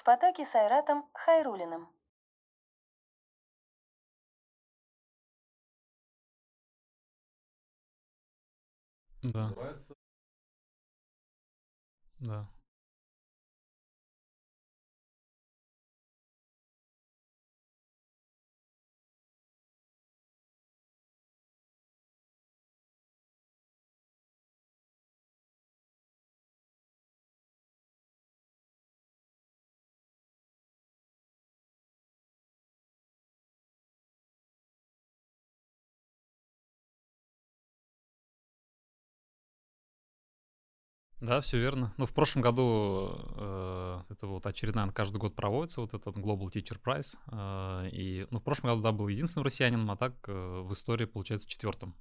[0.00, 1.86] В потоке с Айратом Хайрулиным.
[9.22, 9.52] Да,
[12.18, 12.48] да.
[41.20, 41.92] Да, все верно.
[41.98, 46.46] Ну, в прошлом году э, это вот очередная, она каждый год проводится, вот этот Global
[46.46, 47.18] Teacher Prize.
[47.30, 51.04] э, и, ну, в прошлом году, да, был единственным россиянином, а так э, в истории,
[51.04, 51.94] получается, четвертым.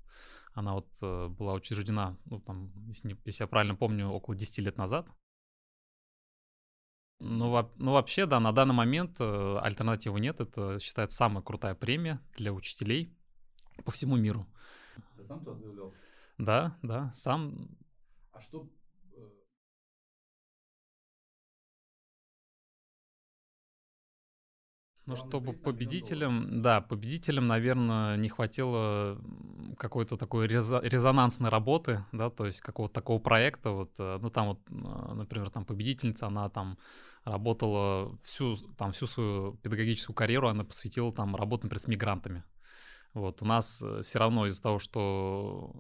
[0.54, 4.62] Она вот э, была учреждена, ну, там, если, не- если я правильно помню, около 10
[4.62, 5.06] лет назад.
[7.20, 10.40] Ну, во- ну, вообще, да, на данный момент э, альтернативы нет.
[10.40, 13.14] Это считается самая крутая премия для учителей
[13.84, 14.48] по всему миру.
[15.18, 15.98] Ты сам туда заявлялся?
[16.38, 17.68] Да, да, сам
[18.32, 18.70] А что...
[25.10, 29.18] Ну, чтобы победителям, да, победителям, наверное, не хватило
[29.78, 34.48] какой-то такой резо- резонансной работы, да, то есть какого-то такого проекта, вот, э, ну, там
[34.48, 36.78] вот, э, например, там победительница, она там
[37.24, 42.44] работала всю, там, всю свою педагогическую карьеру, она посвятила там работе, например, с мигрантами.
[43.14, 45.72] Вот, у нас все равно из-за того, что,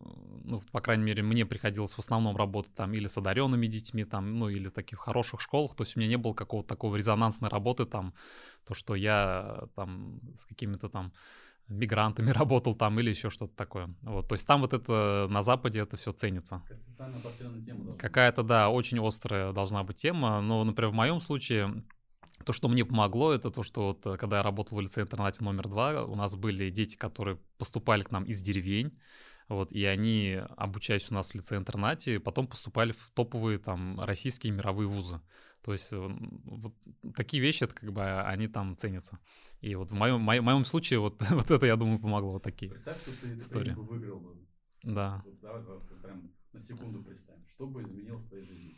[0.44, 4.40] ну, по крайней мере, мне приходилось в основном работать там или с одаренными детьми, там,
[4.40, 7.50] ну, или в таких хороших школах, то есть у меня не было какого-то такого резонансной
[7.50, 8.14] работы, там,
[8.66, 11.14] то, что я там с какими-то там
[11.70, 13.94] мигрантами работал там или еще что-то такое.
[14.02, 16.64] Вот, то есть там вот это на Западе это все ценится.
[16.68, 17.92] Как социально обостренная тема.
[17.92, 20.42] Какая-то, да, очень острая должна быть тема.
[20.42, 21.84] Но, например, в моем случае
[22.46, 25.68] то, что мне помогло, это то, что вот э, когда я работал в лице-интернате номер
[25.68, 28.98] два, у нас были дети, которые поступали к нам из деревень,
[29.48, 34.88] вот, и они, обучаясь у нас в лице-интернате, потом поступали в топовые там российские мировые
[34.88, 35.22] вузы.
[35.64, 36.74] То есть э, вот
[37.16, 39.20] такие вещи, это как бы они там ценятся.
[39.62, 42.70] И вот в моем, моем, моем случае вот, вот это, я думаю, помогло, вот такие.
[42.70, 43.12] Представь, что
[43.60, 44.38] ты бы выиграл бы.
[44.84, 45.22] Да.
[45.26, 47.46] Вот давай, давай, прям на секунду представим.
[47.48, 48.78] Что бы изменилось в твоей жизни?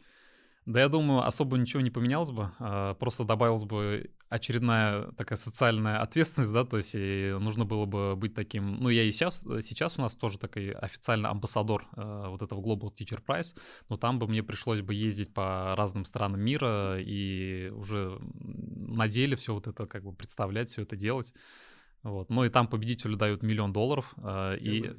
[0.67, 6.01] Да, я думаю, особо ничего не поменялось бы, а, просто добавилась бы очередная такая социальная
[6.01, 9.97] ответственность, да, то есть и нужно было бы быть таким, ну, я и сейчас, сейчас
[9.97, 13.57] у нас тоже такой официально амбассадор э, вот этого Global Teacher Prize,
[13.89, 19.35] но там бы мне пришлось бы ездить по разным странам мира и уже на деле
[19.35, 21.33] все вот это как бы представлять, все это делать.
[22.03, 22.29] Вот.
[22.29, 24.13] Ну и там победителю дают миллион долларов.
[24.17, 24.91] э, и,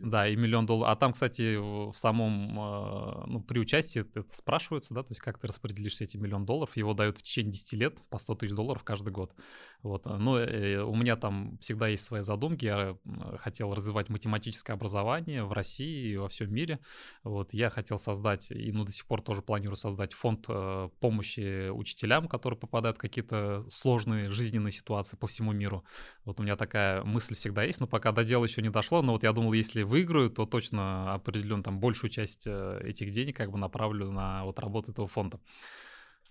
[0.00, 0.92] да, и миллион долларов.
[0.92, 5.38] А там, кстати, в самом, э, ну, при участии это спрашивается, да, то есть как
[5.38, 6.76] ты распределишь эти миллион долларов.
[6.76, 9.34] Его дают в течение 10 лет по 100 тысяч долларов каждый год.
[9.82, 10.04] Вот.
[10.04, 12.66] Ну, э, у меня там всегда есть свои задумки.
[12.66, 16.80] Я м, хотел развивать математическое образование в России и во всем мире.
[17.24, 17.54] Вот.
[17.54, 22.28] Я хотел создать, и ну, до сих пор тоже планирую создать фонд э, помощи учителям,
[22.28, 25.84] которые попадают в какие-то сложные жизненные ситуации по всему миру.
[26.24, 29.00] Вот у меня такая мысль всегда есть, но пока до дела еще не дошло.
[29.00, 33.36] Но вот я думал, если выиграю, то точно определенно там большую часть э, этих денег
[33.36, 35.40] как бы направлю на вот работу этого фонда.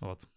[0.00, 0.28] Вот.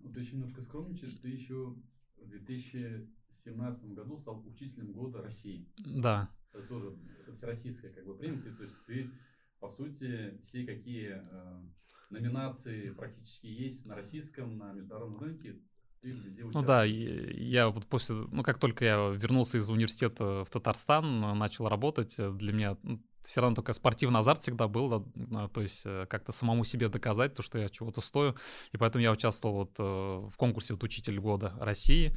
[0.00, 1.74] Ну, ты еще немножко скромничаешь, ты еще
[2.18, 5.66] в 2017 году стал учителем года России.
[5.78, 8.54] Да, Это тоже это всероссийская как бы премия.
[8.54, 9.10] То есть ты,
[9.58, 11.62] по сути, все какие э,
[12.10, 15.58] номинации практически есть на российском, на международном рынке,
[16.02, 21.68] ну да, я вот после, ну как только я вернулся из университета в Татарстан, начал
[21.68, 22.76] работать, э, для меня
[23.22, 26.88] все равно только спортивный азарт всегда был, да, а, то есть э, как-то самому себе
[26.88, 28.34] доказать то, что я чего-то стою,
[28.72, 32.14] и поэтому я участвовал вот э, в конкурсе вот «Учитель года России»,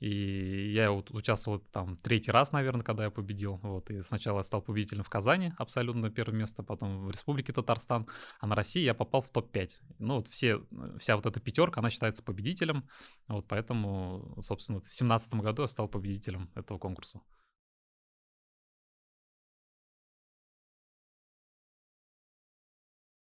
[0.00, 4.44] и я вот участвовал там третий раз, наверное, когда я победил, вот, и сначала я
[4.44, 8.06] стал победителем в Казани, абсолютно первое место, потом в Республике Татарстан,
[8.40, 9.70] а на России я попал в топ-5.
[9.98, 10.60] Ну вот все,
[10.98, 12.88] вся вот эта пятерка, она считается победителем,
[13.28, 17.20] вот поэтому, собственно, вот в семнадцатом году я стал победителем этого конкурса.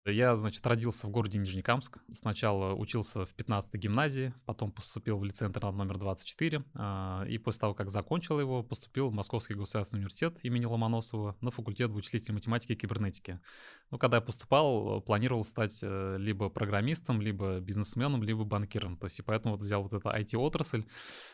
[0.05, 1.99] Я, значит, родился в городе Нижнекамск.
[2.11, 6.61] Сначала учился в 15-й гимназии, потом поступил в лицей-интернат номер 24.
[6.75, 11.51] а, И после того, как закончил его, поступил в Московский государственный университет имени Ломоносова на
[11.51, 13.39] факультет вычислительной математики и кибернетики.
[13.91, 18.97] Ну, когда я поступал, планировал стать э, либо программистом, либо бизнесменом, либо банкиром.
[18.97, 20.83] То есть, и поэтому вот взял вот эту IT-отрасль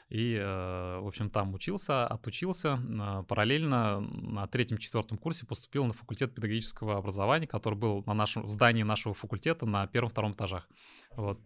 [0.10, 2.80] и, э, в общем, там учился, отучился.
[3.00, 8.83] А, Параллельно на третьем-четвертом курсе поступил на факультет педагогического образования, который был на нашем, здании
[8.83, 10.67] нашего факультета на первом-втором этажах.
[11.15, 11.39] Вот.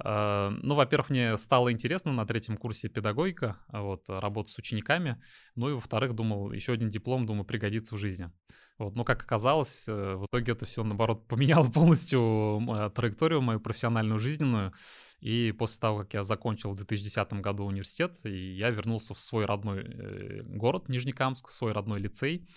[0.00, 5.22] А, ну, во-первых, мне стало интересно на третьем курсе педагогика, вот, работа с учениками.
[5.54, 8.30] Ну и, во-вторых, думал, еще один диплом, думаю, пригодится в жизни.
[8.78, 8.96] Вот.
[8.96, 14.72] Но, как оказалось, э, в итоге это все, наоборот, поменяло полностью траекторию мою профессиональную, жизненную.
[15.20, 19.82] И после того, как я закончил в 2010 году университет, я вернулся в свой родной
[19.82, 22.48] э, город Нижнекамск, в свой родной лицей.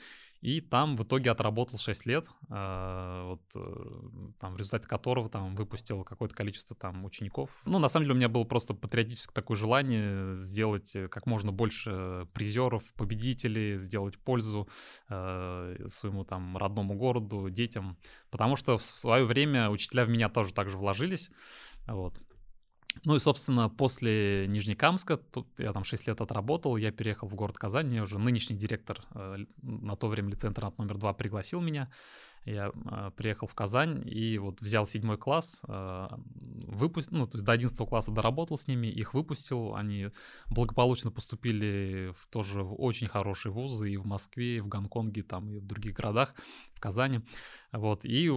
[0.41, 5.55] И там в итоге отработал 6 лет, э, вот, э, там, в результате которого там
[5.55, 7.49] выпустил какое-то количество там учеников.
[7.65, 11.51] Ну, на самом деле у меня было просто патриотическое такое желание сделать э, как можно
[11.51, 14.67] больше призеров, победителей, сделать пользу
[15.09, 17.97] э, своему там родному городу, детям.
[18.29, 21.31] Потому что в свое время учителя в меня тоже так же вложились.
[21.87, 22.19] Вот.
[23.03, 27.57] Ну и, собственно, после Нижнекамска, тут я там 6 лет отработал, я переехал в город
[27.57, 31.89] Казань, мне уже нынешний директор э, на то время лицей-интернат номер 2 пригласил меня.
[32.45, 36.07] Я э, приехал в Казань и вот взял седьмой класс, э,
[36.67, 40.09] выпустил, ну, то есть до 11 класса доработал с ними, их выпустил, они
[40.47, 45.51] благополучно поступили в, тоже в очень хорошие вузы и в Москве, и в Гонконге, там,
[45.51, 46.35] и в других городах,
[46.73, 47.21] в Казани.
[47.71, 48.31] Вот, и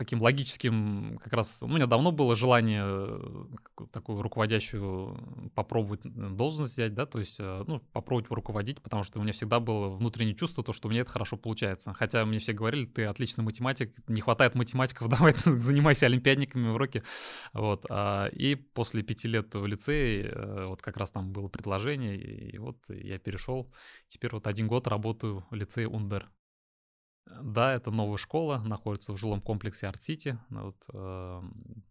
[0.00, 3.44] таким логическим, как раз у меня давно было желание э,
[3.92, 9.22] такую руководящую попробовать должность взять, да, то есть, э, ну, попробовать руководить, потому что у
[9.22, 11.92] меня всегда было внутреннее чувство, то, что меня это хорошо получается.
[11.92, 17.02] Хотя мне все говорили, ты отличный математик, не хватает математиков, давай занимайся олимпиадниками в уроке.
[17.52, 17.84] Вот.
[17.90, 22.56] А, и после пяти лет в лицее, э, вот как раз там было предложение, и
[22.56, 23.70] вот я перешел.
[24.08, 26.26] Теперь вот один год работаю в лицее Унбер.
[27.42, 31.42] Да, это новая школа, находится в жилом комплексе Арт-Сити, вот, э,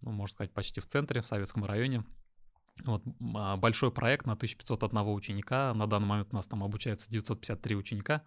[0.01, 2.03] ну, можно сказать, почти в центре, в Советском районе.
[2.85, 3.03] Вот,
[3.35, 5.73] а, большой проект на 1501 ученика.
[5.73, 8.23] На данный момент у нас там обучается 953 ученика.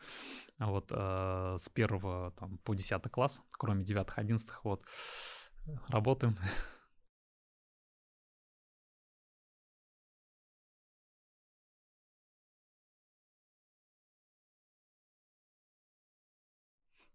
[0.59, 4.61] Вот, э, с первого там, по 10 класс, кроме 9-11.
[4.63, 4.85] Вот,
[5.89, 6.37] работаем.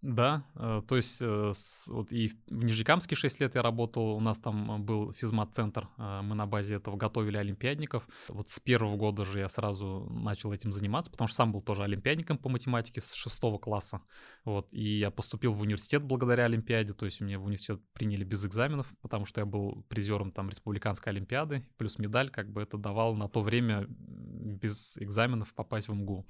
[0.04, 1.54] Да, э, то есть э,
[1.88, 6.36] вот и в Нижнекамске 6 лет я работал, у нас там был физмат-центр, э, мы
[6.36, 8.08] на базе этого готовили олимпиадников.
[8.28, 11.84] Вот с первого года же я сразу начал этим заниматься, потому что сам был тоже
[11.84, 14.02] олимпиадником по математике с шестого класса.
[14.46, 18.46] Вот, и я поступил в университет благодаря олимпиаде, то есть меня в университет приняли без
[18.46, 23.16] экзаменов, потому что я был призером там республиканской олимпиады, плюс медаль, как бы это давал
[23.16, 26.28] на то время без экзаменов попасть в МГУ.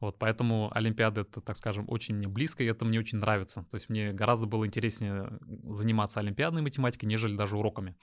[0.00, 3.66] Вот, поэтому Олимпиада это, так скажем, очень мне близко, и это мне очень нравится.
[3.70, 7.96] То есть мне гораздо было интереснее заниматься олимпиадной математикой, нежели даже уроками.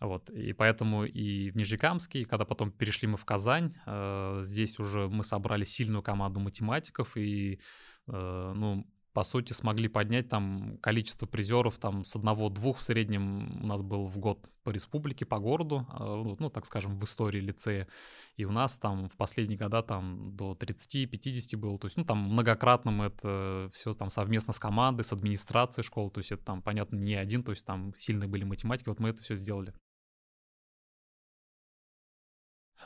[0.00, 5.08] Вот, и поэтому и в Нижнекамске, когда потом перешли мы в Казань, э, здесь уже
[5.08, 7.60] мы собрали сильную команду математиков, и,
[8.08, 13.66] э, ну, по сути, смогли поднять там количество призеров там с одного-двух в среднем у
[13.66, 17.88] нас был в год по республике, по городу, а, ну, так скажем, в истории лицея.
[18.36, 21.78] И у нас там в последние года там до 30-50 было.
[21.78, 26.10] То есть, ну, там многократно мы это все там совместно с командой, с администрацией школы.
[26.10, 28.88] То есть это там, понятно, не один, то есть там сильные были математики.
[28.88, 29.74] Вот мы это все сделали.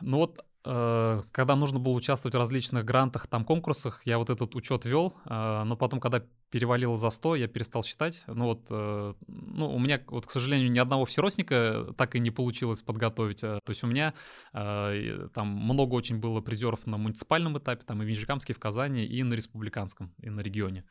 [0.00, 4.84] Ну вот когда нужно было участвовать в различных грантах, там конкурсах, я вот этот учет
[4.84, 8.24] вел, э, но потом, когда перевалило за 100, я перестал считать.
[8.26, 12.30] Ну вот, э, ну у меня, вот, к сожалению, ни одного всеросника так и не
[12.30, 13.40] получилось подготовить.
[13.40, 14.14] То есть у меня
[14.52, 19.04] там много очень было призеров на муниципальном этапе, там и в Нижнекамске, и в Казани,
[19.04, 20.84] и на республиканском, и на регионе.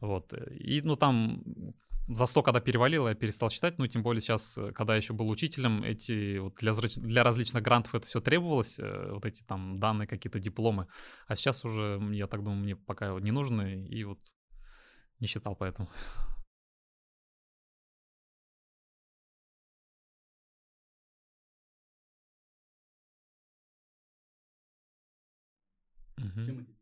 [0.00, 0.32] Вот.
[0.50, 1.42] И, ну, там
[2.08, 5.12] за 100, когда перевалило, я перестал считать, ну, тем более сейчас, э, когда я еще
[5.12, 9.76] был учителем, эти вот для, для различных грантов это все требовалось, э, вот эти там
[9.76, 10.86] данные, какие-то дипломы,
[11.26, 14.20] а сейчас уже, я так думаю, мне пока не нужны, и вот
[15.20, 15.88] не считал поэтому.
[26.18, 26.75] Чем то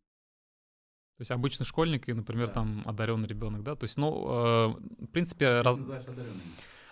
[1.25, 2.55] есть обычный школьник и, например, да.
[2.55, 3.75] там одаренный ребенок, да?
[3.75, 5.61] То есть, ну, э, в принципе...
[5.61, 5.79] Раз...
[5.79, 6.43] одаренный?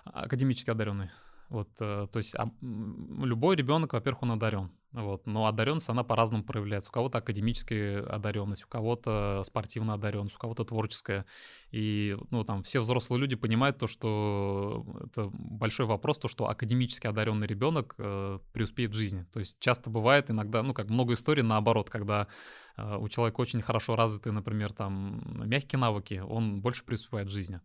[0.05, 1.11] Академически одаренный.
[1.53, 4.71] Вот, э, то есть а, любой ребенок, во-первых, он одарен.
[4.93, 6.89] Вот, но одаренность, она по-разному проявляется.
[6.89, 11.27] У кого-то академическая одаренность, у кого-то спортивная одаренность, у кого-то творческая.
[11.71, 17.07] И, ну, там, все взрослые люди понимают то, что это большой вопрос, то, что академически
[17.07, 19.27] одаренный ребенок э, преуспеет в жизни.
[19.33, 22.29] То есть часто бывает иногда, ну, как много историй наоборот, когда
[22.77, 27.61] у человека очень хорошо развиты, например, там, мягкие навыки, он больше преуспевает в жизни.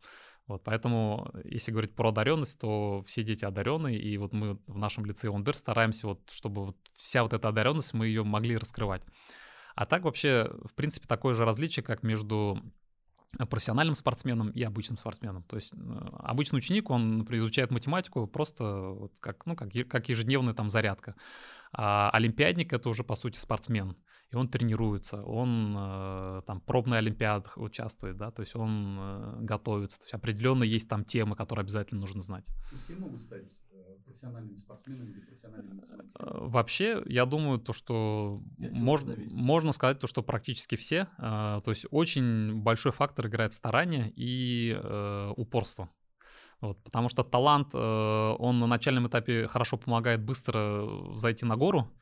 [0.47, 5.05] Вот, поэтому, если говорить про одаренность, то все дети одаренные, и вот мы в нашем
[5.05, 9.05] лицее ОНБР стараемся, вот, чтобы вот вся вот эта одаренность, мы ее могли раскрывать.
[9.75, 12.61] А так вообще, в принципе, такое же различие, как между
[13.49, 15.43] профессиональным спортсменам и обычным спортсменам.
[15.43, 15.77] То есть э,
[16.19, 21.15] обычный ученик, он, например, изучает математику просто вот как, ну, как, как ежедневная там зарядка.
[21.79, 23.96] А олимпиадник— это уже, по сути, спортсмен.
[24.31, 30.00] И он тренируется, он э, там пробный олимпиадах участвует, да, то есть он э, готовится.
[30.00, 32.50] То есть определенно есть там темы, которые обязательно нужно знать.
[32.84, 33.50] Все могут стать
[34.03, 35.81] профессиональными спортсменами или профессиональными?
[36.19, 41.07] Вообще, я думаю, то, что можно, можно сказать, то, что практически все.
[41.17, 44.77] То есть очень большой фактор играет старание и
[45.38, 45.89] упорство.
[46.61, 47.77] Вот, потому что талант, э,
[48.39, 51.93] он на начальном этапе хорошо помогает быстро зайти на гору,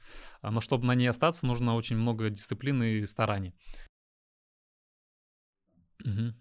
[0.41, 3.53] но чтобы на ней остаться, нужно очень много дисциплины и стараний.
[6.05, 6.33] Угу.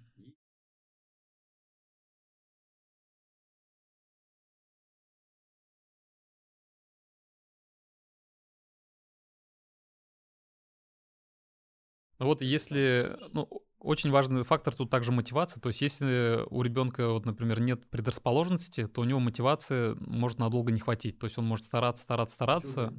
[12.20, 13.48] Вот если, ну,
[13.84, 15.60] очень важный фактор тут также мотивация.
[15.60, 20.72] То есть, если у ребенка, вот, например, нет предрасположенности, то у него мотивации может надолго
[20.72, 21.18] не хватить.
[21.18, 22.92] То есть он может стараться, стараться, стараться.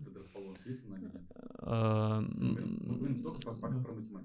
[0.65, 1.24] Э,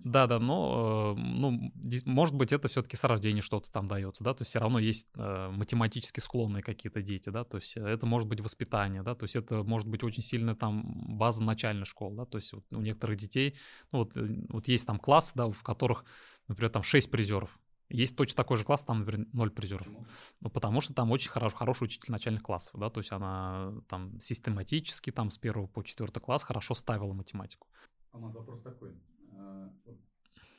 [0.04, 1.72] да, да, но э, ну,
[2.04, 5.06] может быть, это все-таки с рождения что-то там дается, да, то есть все равно есть
[5.14, 9.36] э, математически склонные какие-то дети, да, то есть это может быть воспитание, да, то есть
[9.36, 10.82] это может быть очень сильная там
[11.16, 13.56] база начальной школы, да, то есть вот у некоторых детей,
[13.92, 16.04] ну вот, вот есть там классы, да, в которых,
[16.48, 17.58] например, там 6 призеров,
[17.90, 19.86] есть точно такой же класс, там, например, ноль призеров.
[19.86, 20.06] Почему?
[20.40, 24.18] Ну, потому что там очень хорош, хороший учитель начальных классов, да, то есть она там
[24.20, 27.68] систематически там с первого по четвертый класс хорошо ставила математику.
[28.12, 28.94] А у нас вопрос такой.
[29.32, 29.72] А,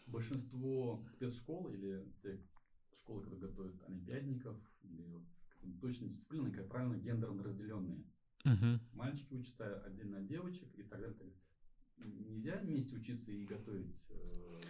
[0.07, 2.39] большинство спецшкол или те
[2.97, 5.25] школы, которые готовят олимпиадников или
[5.79, 8.03] точные дисциплины, как правило, гендерно разделенные.
[8.45, 8.79] Угу.
[8.93, 11.33] Мальчики учатся отдельно от девочек и так далее.
[11.97, 14.61] Нельзя вместе учиться и готовить э,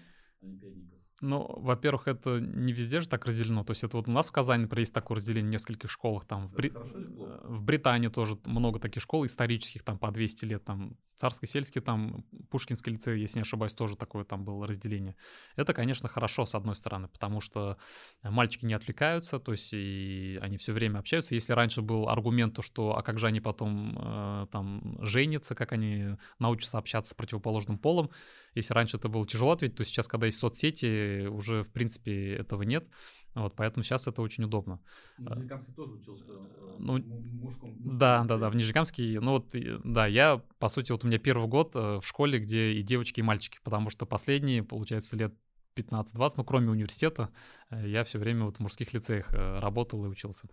[0.41, 1.00] олимпиадников?
[1.22, 3.63] Ну, во-первых, это не везде же так разделено.
[3.63, 6.25] То есть это вот у нас в Казани, например, есть такое разделение в нескольких школах.
[6.25, 6.72] Там в, Бри...
[6.74, 10.66] в Британии тоже много таких школ исторических, там по 200 лет.
[10.66, 15.16] Там Царско-сельский, там Пушкинский лицей, если не ошибаюсь, тоже такое там было разделение.
[15.56, 17.78] Это, конечно, хорошо, с одной стороны, потому что
[18.24, 21.36] мальчики не отвлекаются, то есть и они все время общаются.
[21.36, 25.72] Если раньше был аргумент, то что, а как же они потом э, там женятся, как
[25.72, 28.10] они научатся общаться с противоположным полом,
[28.56, 32.63] если раньше это было тяжело ответить, то сейчас, когда есть соцсети, уже, в принципе, этого
[32.63, 32.88] нет.
[33.34, 34.80] Вот, поэтому сейчас это очень удобно.
[35.18, 39.20] В Нижнекамске тоже учился э, ну, мужском, Да, да, да, в Нижнекамске.
[39.22, 42.74] Ну вот, да, я, по сути, вот у меня первый год э, в школе, где
[42.74, 45.34] и девочки, и мальчики, потому что последние, получается, лет
[45.75, 47.30] 15-20, ну, кроме университета,
[47.70, 50.48] э, я все время вот в мужских лицеях э, работал и учился.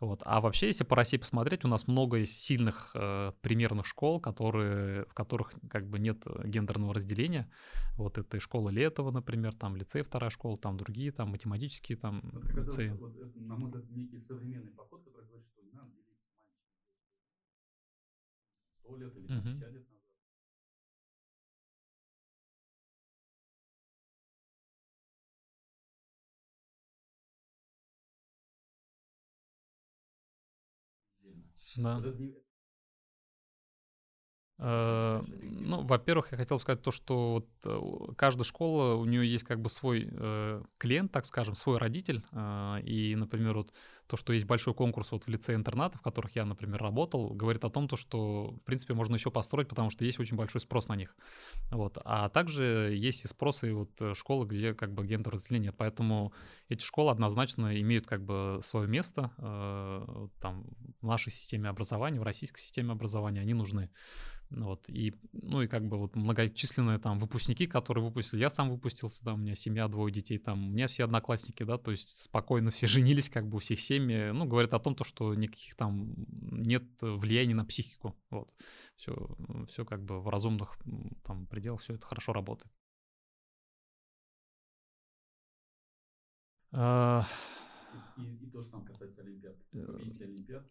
[0.00, 0.22] Вот.
[0.24, 5.14] А вообще, если по России посмотреть, у нас много сильных э, примерных школ, которые, в
[5.14, 7.50] которых как бы нет гендерного разделения.
[7.96, 12.22] Вот это и школа Летова, например, там лицей вторая школа, там другие, там математические там
[12.32, 12.88] вот, лицеи.
[12.88, 16.64] Вот, на мой взгляд, некий современный подход, который говорит, что не надо делить мальчиков
[18.80, 19.72] 100 лет или 50 uh-huh.
[19.72, 19.93] лет
[31.76, 32.00] Да.
[34.58, 39.44] Э, ну, во-первых, я хотел сказать то, что вот э, каждая школа, у нее есть
[39.44, 42.22] как бы свой э, клиент, так скажем, свой родитель.
[42.84, 43.72] И, например, вот
[44.06, 47.70] то, что есть большой конкурс вот в лице-интернатах, в которых я, например, работал, говорит о
[47.70, 50.96] том, то, что, в принципе, можно еще построить, потому что есть очень большой спрос на
[50.96, 51.16] них.
[51.70, 51.98] Вот.
[52.04, 55.74] А также есть и спрос и вот э, школы, где как бы гендер разделения нет.
[55.76, 56.32] Поэтому
[56.68, 60.66] эти школы однозначно имеют как бы свое место э, там
[61.00, 63.90] в нашей системе образования, в российской системе образования, они нужны.
[64.56, 69.24] Вот, и, ну, и как бы вот многочисленные там выпускники, которые выпустили, я сам выпустился,
[69.24, 72.70] да, у меня семья, двое детей, там, у меня все одноклассники, да, то есть спокойно
[72.70, 76.14] все женились, как бы у всех семьи, ну, говорят о том, то, что никаких там
[76.28, 78.48] нет влияния на психику, вот,
[78.94, 79.36] все,
[79.68, 80.78] все как бы в разумных
[81.24, 82.72] там пределах, все это хорошо работает.
[86.70, 87.26] А,
[88.16, 89.56] и, и то же самое касается Олимпиад.
[89.72, 90.66] Э, Победители Олимпиад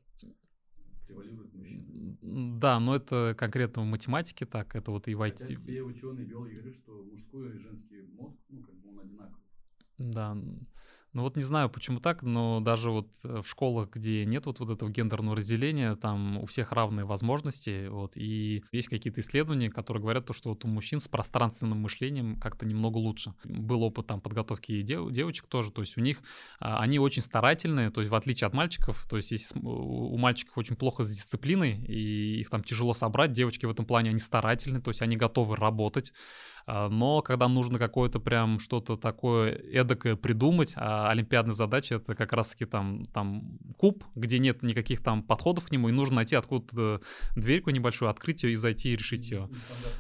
[1.14, 2.18] превалируют мужчины.
[2.22, 5.56] Да, но это конкретно в математике так, это вот и в IT.
[5.56, 9.40] Хотя все ученые, биологи говорят, что мужской и женский мозг, ну, как бы он одинаковый.
[9.98, 10.38] Да,
[11.14, 14.60] ну вот не знаю, почему так, но даже вот э, в школах, где нет вот,
[14.60, 20.02] вот этого гендерного разделения, там у всех равные возможности, вот, и есть какие-то исследования, которые
[20.02, 23.34] говорят то, что вот у мужчин с пространственным мышлением как-то немного лучше.
[23.44, 26.22] Был опыт там подготовки дев, девочек тоже, то есть у них,
[26.60, 30.58] а, они очень старательные, то есть в отличие от мальчиков, то есть если у мальчиков
[30.58, 34.82] очень плохо с дисциплиной, и их там тяжело собрать, девочки в этом плане, они старательные,
[34.82, 36.12] то есть они готовы работать,
[36.66, 42.66] но когда нужно какое-то прям что-то такое эдакое придумать, а олимпиадная задача— это как раз-таки
[42.66, 47.02] там, там куб, где нет никаких там подходов к нему, и нужно найти откуда-то
[47.36, 49.50] дверьку небольшую, открыть ее и зайти и решить ее.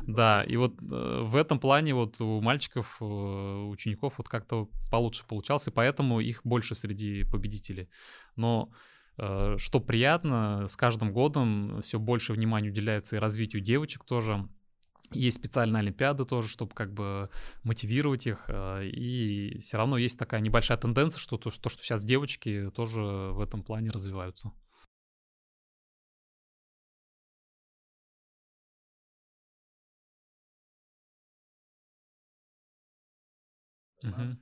[0.03, 5.25] Да, и вот э, в этом плане вот у мальчиков, э, учеников вот как-то получше
[5.27, 7.89] получался, и поэтому их больше среди победителей.
[8.35, 8.69] Но
[9.17, 14.47] э, что приятно, с каждым годом все больше внимания уделяется и развитию девочек тоже.
[15.15, 17.29] Есть специальные олимпиады тоже, чтобы как бы
[17.63, 18.45] мотивировать их.
[18.47, 23.41] Э, и все равно есть такая небольшая тенденция, что то, что, сейчас девочки тоже в
[23.41, 24.51] этом плане развиваются.
[34.03, 34.37] Мгм.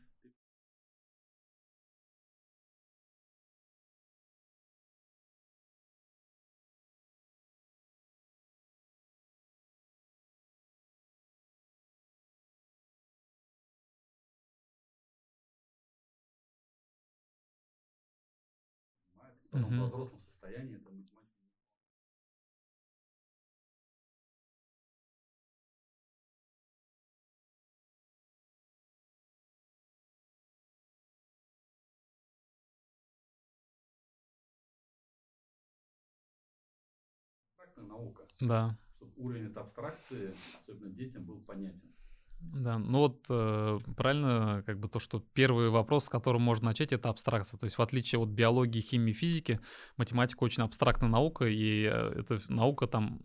[19.51, 19.85] Потом во Мгм.
[19.85, 21.45] взрослом состоянии это математика.
[37.49, 38.77] Абстрактная наука, Да.
[38.97, 41.93] чтобы уровень этой абстракции, особенно детям, был понятен.
[42.41, 46.91] Да, ну вот э, правильно, как бы то, что первый вопрос, с которым можно начать,
[46.91, 47.57] это абстракция.
[47.57, 49.59] То есть в отличие от биологии, химии, физики,
[49.97, 53.21] математика очень абстрактная наука, и э, эта наука там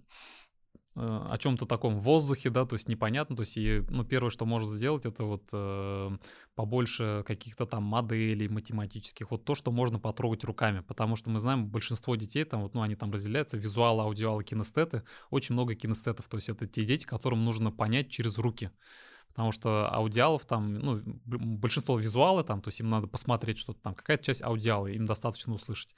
[0.97, 4.47] о чем-то таком в воздухе, да, то есть непонятно, то есть и, ну, первое, что
[4.47, 6.11] может сделать, это вот э,
[6.55, 11.67] побольше каких-то там моделей математических, вот то, что можно потрогать руками, потому что мы знаем,
[11.67, 16.39] большинство детей там, вот, ну, они там разделяются, визуалы, аудиалы, кинестеты, очень много кинестетов, то
[16.39, 18.71] есть это те дети, которым нужно понять через руки,
[19.37, 23.95] потому что аудиалов там, ну, большинство визуалы там, то есть им надо посмотреть что-то там,
[23.95, 25.95] какая-то часть аудиала, им достаточно услышать,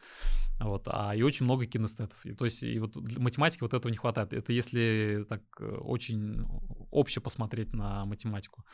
[0.58, 3.96] вот, а и очень много кинестетов, и, то есть и вот математики вот этого не
[3.96, 6.48] хватает, это если так э, очень
[6.90, 8.64] обще посмотреть на математику.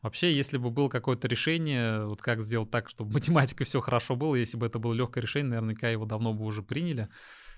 [0.00, 4.36] Вообще, если бы было какое-то решение, вот как сделать так, чтобы математика все хорошо было,
[4.36, 7.08] если бы это было легкое решение, наверняка его давно бы уже приняли,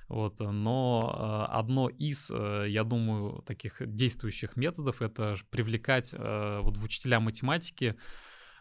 [0.08, 6.76] вот, но э, одно из, э, я думаю, таких действующих методов это привлекать э, вот
[6.76, 7.96] в учителя математики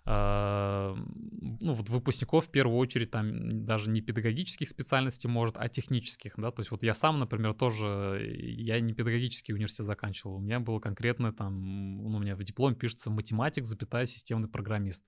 [0.08, 0.94] ну,
[1.74, 6.60] вот выпускников в первую очередь там даже не педагогических специальностей может, а технических, да, то
[6.60, 11.34] есть вот я сам, например, тоже, я не педагогический университет заканчивал, у меня было конкретно
[11.34, 15.04] там, ну, у меня в дипломе пишется математик, запятая, системный программист,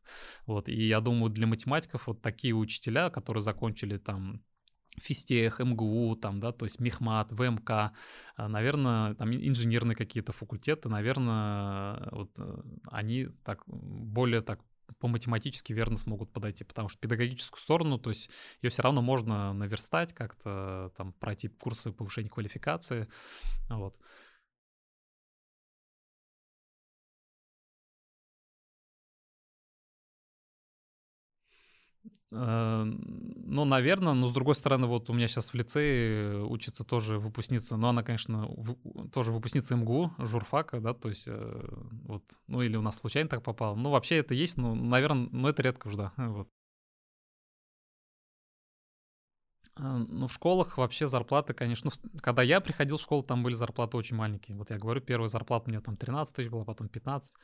[0.47, 4.41] вот, и я думаю, для математиков вот такие учителя, которые закончили там
[4.99, 7.91] физтех, МГУ, там, да, то есть Мехмат, ВМК, а,
[8.47, 14.59] наверное, там инженерные какие-то факультеты, наверное, вот э, они так более так
[14.99, 18.29] по математически верно смогут подойти, потому что педагогическую сторону, то есть
[18.61, 23.07] ее все равно можно наверстать как-то, там, пройти курсы повышения квалификации,
[23.69, 23.95] вот.
[32.29, 37.77] Ну, наверное, но с другой стороны, вот у меня сейчас в лицее учится тоже выпускница,
[37.77, 41.69] но она, конечно, в, тоже выпускница МГУ, журфака, да, то есть э,
[42.03, 43.75] вот, ну или у нас случайно так попало.
[43.75, 46.49] Ну, вообще это есть, но, наверное, но это редко уже, да, вот.
[49.75, 53.53] А, ну, в школах вообще зарплаты, конечно, ну, когда я приходил в школу, там были
[53.53, 54.57] зарплаты очень маленькие.
[54.57, 57.35] Вот я говорю, первая зарплата у меня там 13 тысяч была, потом 15.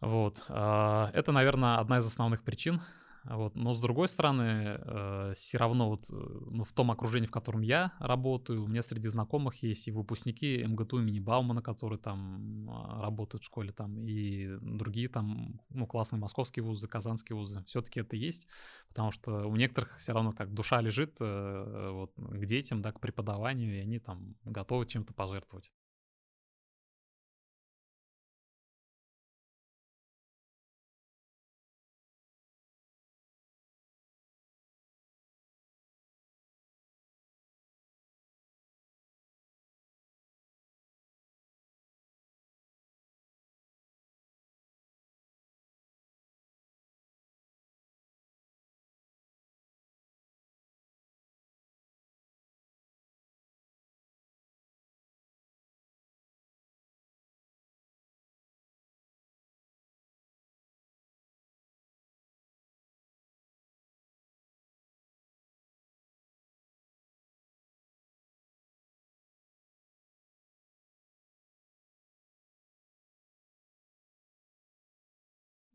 [0.00, 0.42] Вот.
[0.48, 2.80] Это, наверное, одна из основных причин,
[3.24, 3.54] вот.
[3.54, 7.60] Но с другой стороны, э, все равно вот, э, ну, в том окружении, в котором
[7.60, 13.00] я работаю, у меня среди знакомых есть и выпускники МГТУ имени Баумана, которые там а,
[13.02, 17.62] работают в школе, там, и другие там, ну, классные московские вузы, казанские вузы.
[17.66, 18.48] Все-таки это есть,
[18.88, 23.00] потому что у некоторых все равно как душа лежит э, вот, к детям, да, к
[23.00, 25.70] преподаванию, и они там готовы чем-то пожертвовать.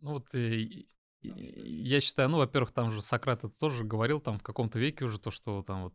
[0.08, 4.80] Ну вот я считаю, ну, во-первых, там же Сократ это тоже говорил там в каком-то
[4.80, 5.93] веке уже то, что там вот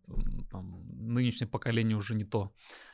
[0.51, 0.83] там,
[1.15, 2.53] нынешнее поколение уже не то.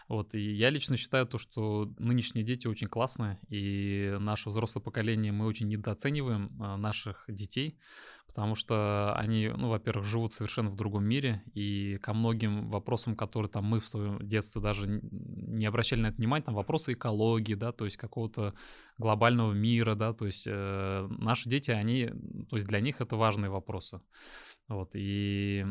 [0.09, 5.33] Вот, и я лично считаю то, что нынешние дети очень классные, и наше взрослое поколение,
[5.33, 7.79] мы очень недооцениваем а, наших детей,
[8.27, 13.51] потому что они, ну, во-первых, живут совершенно в другом мире, и ко многим вопросам, которые
[13.51, 17.73] там мы в своем детстве даже не обращали на это внимание, там вопросы экологии, да,
[17.73, 18.55] то есть какого-то
[18.97, 22.11] глобального мира, да, то есть э, наши дети, они,
[22.49, 24.01] то есть для них это важные вопросы.
[24.69, 25.67] Вот, и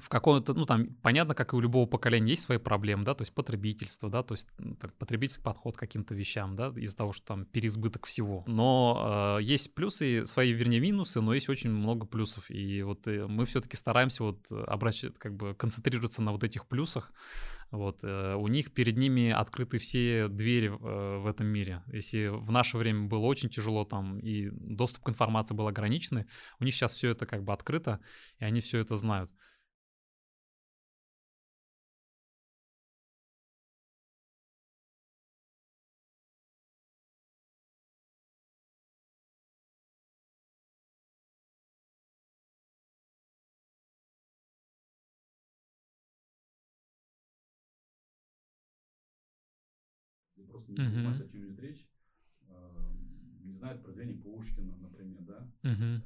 [0.00, 3.22] в каком-то, ну там, понятно, как и у любого поколения есть свои проблемы, да, то
[3.22, 4.48] есть потребительство, да, то есть
[4.80, 8.44] так, потребительский подход к каким-то вещам, да, из-за того, что там переизбыток всего.
[8.46, 12.50] Но э, есть плюсы, свои, вернее, минусы, но есть очень много плюсов.
[12.50, 17.12] И вот э, мы все-таки стараемся вот обращать, как бы концентрироваться на вот этих плюсах.
[17.70, 21.82] Вот, э, у них перед ними открыты все двери э, в этом мире.
[21.92, 26.26] Если в наше время было очень тяжело там и доступ к информации был ограниченный,
[26.60, 28.00] у них сейчас все это как бы открыто,
[28.38, 29.30] и они все это знают.
[50.66, 51.88] Просто не понимают, о чем идет речь,
[52.48, 52.92] а,
[53.42, 55.52] не знают произведение Пушкина, например, да.
[55.62, 56.00] Uh-huh.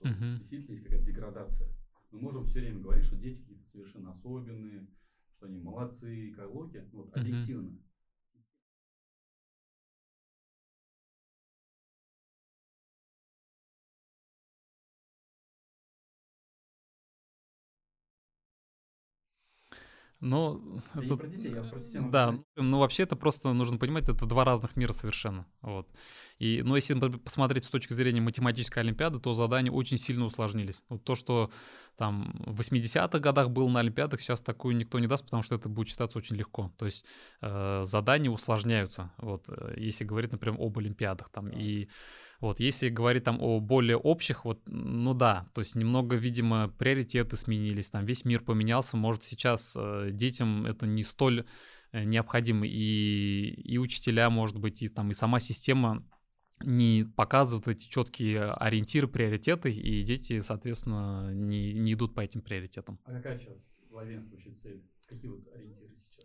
[0.00, 0.38] Что uh-huh.
[0.38, 1.68] действительно есть какая-то деградация.
[2.10, 4.88] Мы можем все время говорить, что дети какие-то совершенно особенные,
[5.36, 7.78] что они молодцы, ну, вот, объективно.
[20.20, 20.62] Ну,
[20.94, 21.04] это...
[21.04, 22.10] не про детей, я про систему.
[22.10, 25.46] Да, ну вообще это просто нужно понимать, это два разных мира совершенно.
[25.62, 25.88] Вот.
[26.38, 30.82] И, ну, если посмотреть с точки зрения математической олимпиады, то задания очень сильно усложнились.
[30.88, 31.50] Вот то, что
[31.96, 35.68] там в 80-х годах был на олимпиадах, сейчас такую никто не даст, потому что это
[35.68, 36.72] будет считаться очень легко.
[36.78, 37.04] То есть
[37.40, 41.48] э, задания усложняются, вот, э, если говорить, например, об олимпиадах там.
[41.50, 41.88] И
[42.40, 47.36] вот, если говорить там о более общих, вот, ну да, то есть немного, видимо, приоритеты
[47.36, 51.46] сменились, там весь мир поменялся, может сейчас э, детям это не столь
[51.92, 56.02] э, необходимо, и, и учителя, может быть, и там и сама система
[56.62, 62.98] не показывают эти четкие ориентиры, приоритеты, и дети, соответственно, не, не идут по этим приоритетам.
[63.04, 63.56] А какая сейчас
[63.90, 64.82] главенствующая цель?
[65.06, 66.24] Какие вот ориентиры сейчас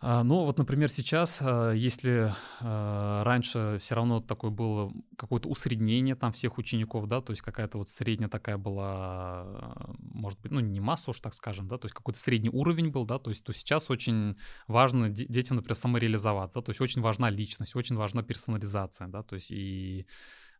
[0.00, 6.14] А, ну, вот, например, сейчас, а, если а, раньше все равно такое было какое-то усреднение
[6.14, 10.78] там всех учеников, да, то есть какая-то вот средняя такая была, может быть, ну, не
[10.78, 13.52] масса уж, так скажем, да, то есть какой-то средний уровень был, да, то есть то
[13.52, 14.36] сейчас очень
[14.68, 19.34] важно детям, например, самореализоваться, да, то есть очень важна личность, очень важна персонализация, да, то
[19.34, 20.06] есть и,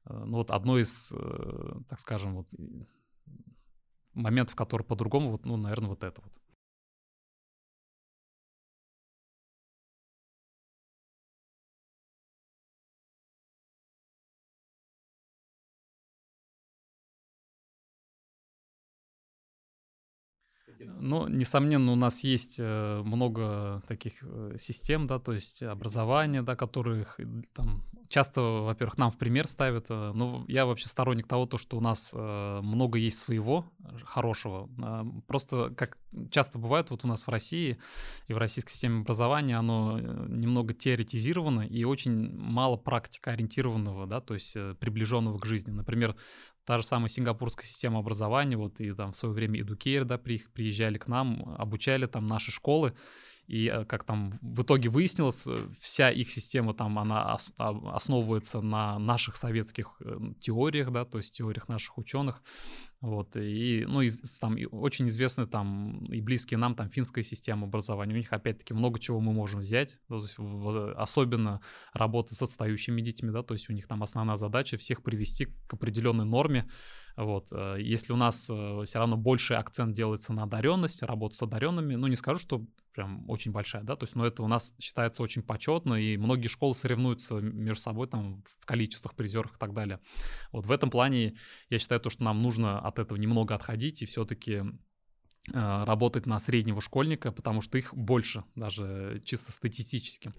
[0.05, 2.49] ну, вот одно из, э, так скажем, вот
[4.15, 6.33] моментов, которые по-другому, вот, ну, наверное, вот это вот.
[20.81, 26.57] Ну, несомненно, у нас есть э, много таких э, систем, да, то есть образования, да,
[26.57, 27.19] которых
[27.55, 29.87] там часто, во-первых, нам в пример ставят.
[29.91, 33.65] Э, но я вообще сторонник того, то, что у нас много есть своего
[34.05, 34.69] хорошего.
[35.27, 35.99] Просто, как
[36.31, 37.79] часто бывает вот у нас в России
[38.27, 44.35] и в российской системе образования, оно немного теоретизировано и очень мало практика ориентированного, да, то
[44.35, 45.71] есть приближенного к жизни.
[45.71, 46.17] Например,
[46.69, 50.99] Та же самая сингапурская система образования, вот и там в свое время Educare, да, приезжали
[50.99, 52.93] к нам, обучали там наши школы,
[53.49, 58.99] и э, как там в итоге выяснилось, э, вся их система там, она основывается на
[58.99, 62.43] наших советских э, теориях, да, то есть теориях наших ученых.
[63.01, 67.69] Вот, и, ну, и, там, и очень известны там и близкие нам там финская система
[67.69, 68.13] образования.
[68.13, 70.37] У них, опять-таки, много чего мы можем взять, да, то есть,
[70.97, 71.61] особенно
[71.93, 75.75] работа с отстающими детьми, да, то есть у них там основная задача всех привести к
[75.75, 76.69] определенной норме,
[77.17, 77.53] вот.
[77.79, 82.17] Если у нас все равно больше акцент делается на одаренность, работу с одаренными, ну, не
[82.17, 85.95] скажу, что прям очень большая, да, то есть, но это у нас считается очень почетно,
[85.95, 90.01] и многие школы соревнуются между собой там в количествах призеров и так далее.
[90.53, 91.37] Вот в этом плане
[91.71, 94.65] я считаю то, что нам нужно от этого немного отходить и все-таки э,
[95.85, 100.33] работать на среднего школьника, потому что их больше, даже чисто статистически.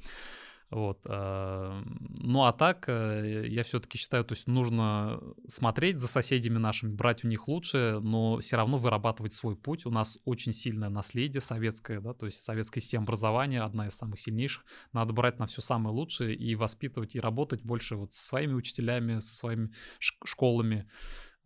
[0.71, 1.01] Вот.
[1.05, 1.82] э,
[2.19, 7.23] Ну а так, э, я все-таки считаю, то есть нужно смотреть за соседями нашими, брать
[7.23, 9.86] у них лучшее, но все равно вырабатывать свой путь.
[9.86, 14.19] У нас очень сильное наследие советское, да, то есть советская система образования одна из самых
[14.19, 14.63] сильнейших.
[14.93, 19.19] Надо брать на все самое лучшее и воспитывать, и работать больше вот со своими учителями,
[19.19, 20.88] со своими школами.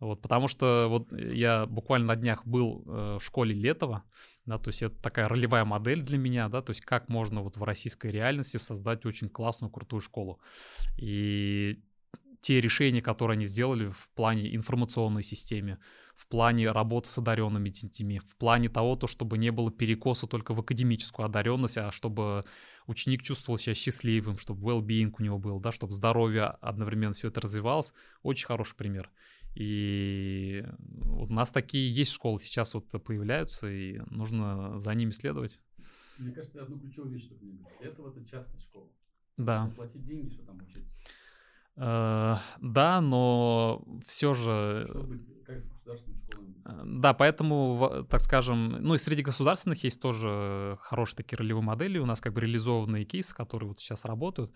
[0.00, 4.04] Вот, потому что вот я буквально на днях был э, в школе Летова,
[4.46, 7.56] да, то есть это такая ролевая модель для меня, да, то есть как можно вот
[7.56, 10.40] в российской реальности создать очень классную, крутую школу.
[10.96, 11.82] И
[12.40, 15.78] те решения, которые они сделали в плане информационной системе,
[16.14, 20.52] в плане работы с одаренными детьми, в плане того, то, чтобы не было перекоса только
[20.52, 22.44] в академическую одаренность, а чтобы
[22.86, 27.40] ученик чувствовал себя счастливым, чтобы well-being у него был, да, чтобы здоровье одновременно все это
[27.40, 27.94] развивалось.
[28.22, 29.10] Очень хороший пример.
[29.54, 30.64] И
[31.06, 35.60] у нас такие есть школы сейчас вот появляются, и нужно за ними следовать.
[36.18, 37.78] Мне кажется, одну ключевую вещь только не говоришь.
[37.80, 38.88] Этого это частная школа.
[39.36, 39.72] Да.
[39.76, 40.94] Платить деньги, что там учиться.
[41.76, 44.86] Э, Да, но все же...
[44.88, 45.18] Э,
[46.84, 52.06] Да, поэтому, так скажем, ну и среди государственных есть тоже хорошие такие ролевые модели, у
[52.06, 54.52] нас как бы реализованные кейсы, которые вот сейчас работают.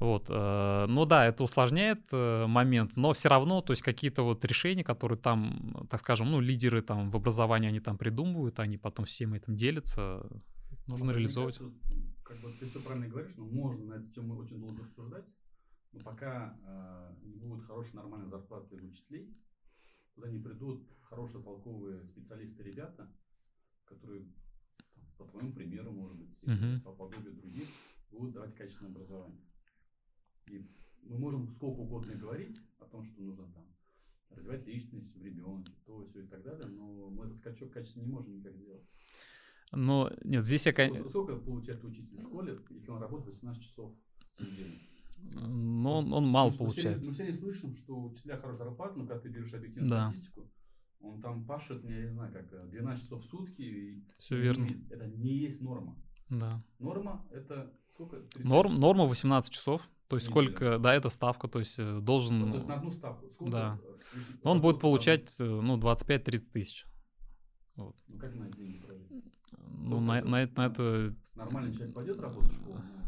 [0.00, 4.44] Вот, э, ну да, это усложняет э, момент, но все равно, то есть какие-то вот
[4.44, 9.06] решения, которые там, так скажем, ну лидеры там в образовании, они там придумывают, они потом
[9.06, 10.24] всем этим делятся,
[10.86, 11.58] нужно Мне реализовывать.
[11.58, 11.78] кажется,
[12.22, 15.24] как бы ты все правильно говоришь, но можно на эту тему очень долго рассуждать,
[15.92, 19.36] но пока э, не будет хорошей нормальной зарплаты учителей,
[20.14, 23.10] туда не придут хорошие толковые специалисты ребята,
[23.84, 24.26] которые
[25.16, 26.82] по твоему примеру, может быть, Мгм.
[26.82, 27.70] по подобию других,
[28.10, 29.40] будут давать качественное образование.
[30.50, 30.66] И
[31.02, 33.64] мы можем сколько угодно говорить о том, что нужно там
[34.30, 38.06] развивать личность в ребенке, то, все и так далее, но мы этот скачок качества не
[38.06, 38.84] можем никак сделать.
[39.72, 43.62] Но нет, здесь я, кон- Сколько- Сколько получает учитель в школе, если он работает 18
[43.62, 43.92] часов
[44.36, 44.78] в неделю?
[45.46, 46.96] ну, он, он мало Мы- все получает.
[46.96, 49.90] время- Мы все время слышим, что у учителя хорошая зарплата, но когда ты берешь объективную
[49.90, 50.08] Да.
[50.10, 50.50] статистику,
[51.00, 53.62] он там пашет, я не знаю, как э, 12 часов в сутки.
[53.62, 54.62] И Все не верно.
[54.66, 55.96] имеет- Это не есть норма.
[56.30, 56.62] Да.
[56.78, 58.20] Норма это сколько?
[58.20, 58.80] 30 Норм, часов?
[58.80, 59.88] норма 18 часов.
[60.08, 60.50] То есть Неделю.
[60.50, 63.28] сколько, да, это ставка, то есть э, должен, Ну, то есть на одну ставку.
[63.28, 63.78] Сколько Да.
[63.82, 66.86] э, учитель он будет получать, э, ну, 25-30 тысяч.
[67.76, 69.06] Ну как на деньги прожить?
[69.68, 73.07] Ну, на, на это, на это, Нормальный человек пойдет работать в школу на?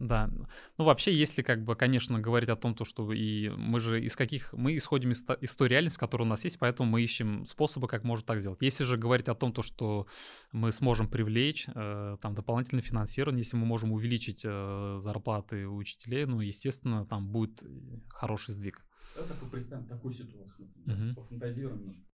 [0.00, 0.30] Да.
[0.78, 4.16] Ну, вообще, если, как бы, конечно, говорить о том, то, что и мы же из
[4.16, 7.86] каких, мы исходим из, из той реальности, которая у нас есть, поэтому мы ищем способы,
[7.86, 8.62] как можно так сделать.
[8.62, 10.06] Если же говорить о том, то, что
[10.52, 16.40] мы сможем привлечь э, там дополнительное финансирование, если мы можем увеличить э, зарплаты учителей, ну,
[16.40, 17.66] естественно, там будет э,
[18.08, 18.82] хороший сдвиг.
[19.14, 21.14] Давай такой представим такую ситуацию, например, Мгм.
[21.14, 22.09] пофантазируем немножко.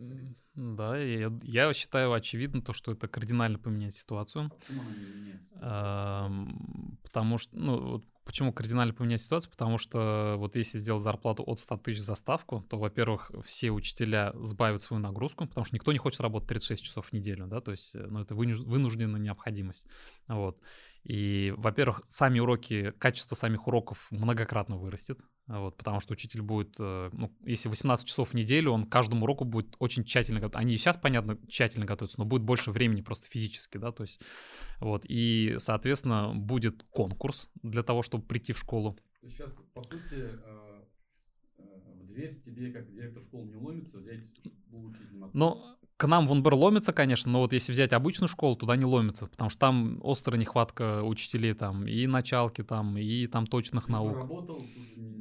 [0.00, 0.36] М,
[0.76, 4.46] Да, я, я считаю очевидно то, что это кардинально поменяет ситуацию.
[4.46, 5.58] А почему она не меняется?
[5.62, 9.50] Ам, Потому что, ну, вот почему кардинально поменять ситуацию?
[9.50, 14.32] Потому что вот если сделать зарплату от 100 тысяч за ставку, то, во-первых, все учителя
[14.40, 17.70] сбавят свою нагрузку, потому что никто не хочет работать 36 часов в неделю, да, то
[17.72, 19.86] есть, э, ну, это вынуж- вынужденная необходимость,
[20.28, 20.60] вот.
[21.04, 27.10] И, во-первых, сами уроки, качество самих уроков многократно вырастет, вот, потому что учитель будет, э,
[27.12, 30.60] ну, если 18 часов в неделю, он каждому уроку будет очень тщательно готовиться.
[30.60, 34.20] Они и сейчас, понятно, тщательно готовятся, но будет больше времени просто физически, да, то есть,
[34.78, 38.98] вот, и, соответственно, будет конкурс для того, чтобы прийти в школу.
[39.22, 40.84] Сейчас, по сути, э,
[41.58, 41.62] э,
[41.94, 44.94] в дверь тебе, как директор школы, не уломится взять школу.
[45.32, 48.86] Ну, к нам в УНБР ломится, конечно, но вот если взять обычную школу, туда не
[48.86, 53.92] ломится, потому что там острая нехватка учителей там и началки там, и там точных Ты
[53.92, 54.26] наук.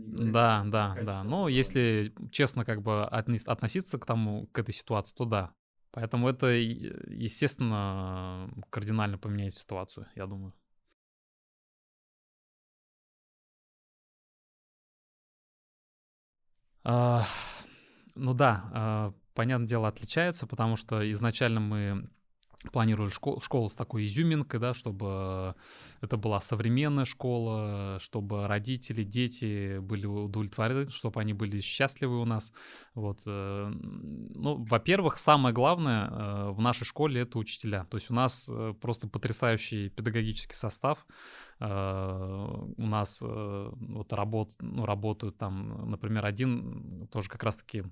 [0.08, 1.24] Да, да, да.
[1.24, 5.52] Но если честно как бы относиться к тому, к этой ситуации, то да.
[5.92, 10.54] Поэтому это, естественно, кардинально поменяет ситуацию, я думаю.
[16.84, 17.26] А,
[18.16, 22.10] Ну да, а, понятное дело, отличается, потому что изначально мы
[22.74, 25.56] планировали школу, школу с такой изюминкой, да, чтобы
[26.02, 32.52] это была современная школа, чтобы родители, дети были удовлетворены, чтобы они были счастливы у нас.
[32.96, 33.22] Вот.
[33.26, 37.86] Э, ну, во-первых, самое главное э, в нашей школе— это учителя.
[37.86, 41.06] То есть у нас э, просто потрясающий педагогический состав.
[41.62, 47.84] У нас вот работ, ну, работают там, например, один тоже как раз-таки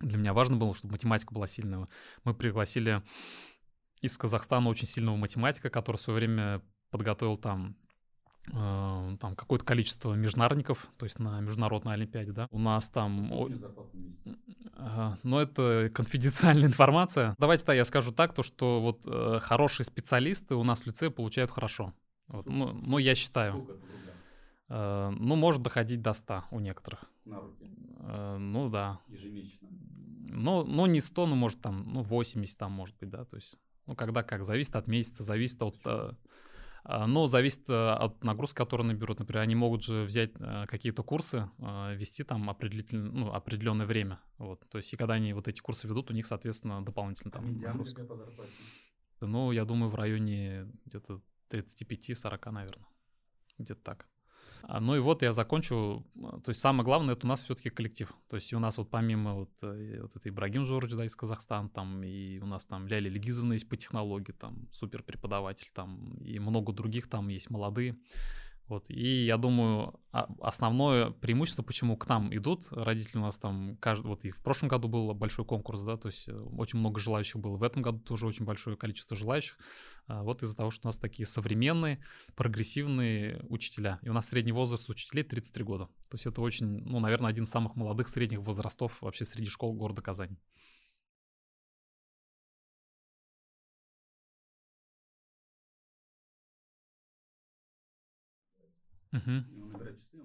[0.00, 1.86] для меня важно было, чтобы математика была сильная.
[2.24, 3.02] Мы пригласили
[4.00, 7.76] из Казахстана очень сильного математика, который в свое время подготовил там
[8.52, 12.46] э, там какое-то количество международников, то есть на международной олимпиаде, да.
[12.50, 13.32] У нас там...
[14.76, 17.34] Э, но это конфиденциальная информация.
[17.38, 21.50] Давайте-то я скажу так, то что вот э, хорошие специалисты у нас в лице получают
[21.50, 21.94] хорошо.
[22.28, 23.66] Вот, ну, ну, я считаю.
[23.68, 24.05] Э,
[24.68, 27.04] ну, может доходить до 100 у некоторых.
[27.24, 27.70] На руки?
[28.06, 29.00] Э, ну, да.
[29.08, 29.68] Ежемесячно?
[30.28, 33.58] Ну, ну, не 100, ну, может, там, ну, 80 там, может быть, да, то есть...
[33.86, 35.76] Ну, когда как, зависит от месяца, зависит от...
[35.84, 36.12] Э,
[36.82, 39.20] а, ну, зависит э, от нагрузки, которые наберут.
[39.20, 44.20] Например, они могут же взять э, какие-то курсы, вести там определительное, ну, определенное время.
[44.38, 44.68] Вот.
[44.68, 47.68] То есть, и когда они вот эти курсы ведут, у них, соответственно, дополнительно там а
[47.68, 48.04] нагрузка.
[48.04, 48.52] по зарплате?
[49.20, 52.86] Ну, я думаю, в районе где-то 35-40, наверное.
[53.58, 54.08] Где-то так.
[54.68, 56.04] А, ну и вот я закончу.
[56.44, 58.12] То есть самое главное, это у нас все-таки коллектив.
[58.28, 61.68] То есть у нас вот помимо вот, э, вот этой Ибрагим Жорж, да, из Казахстана,
[61.68, 66.40] там, и у нас там Ляля Легизовна есть по технологии, там, супер преподаватель, там, и
[66.40, 67.96] много других там есть молодые.
[68.68, 68.90] Вот.
[68.90, 74.08] И я думаю, а, основное преимущество, почему к нам идут родители у нас там, каждый,
[74.08, 77.40] вот и в прошлом году был большой конкурс, да, то есть э, очень много желающих
[77.40, 79.56] было, в этом году тоже очень большое количество желающих,
[80.08, 82.02] а, вот из-за того, что у нас такие современные,
[82.34, 84.00] прогрессивные учителя.
[84.02, 85.86] И у нас средний возраст учителей 33 года.
[86.08, 89.74] То есть это очень, ну, наверное, один из самых молодых средних возрастов вообще среди школ
[89.74, 90.38] города Казань.
[99.12, 99.30] Угу.
[99.30, 100.22] И он набирает часы,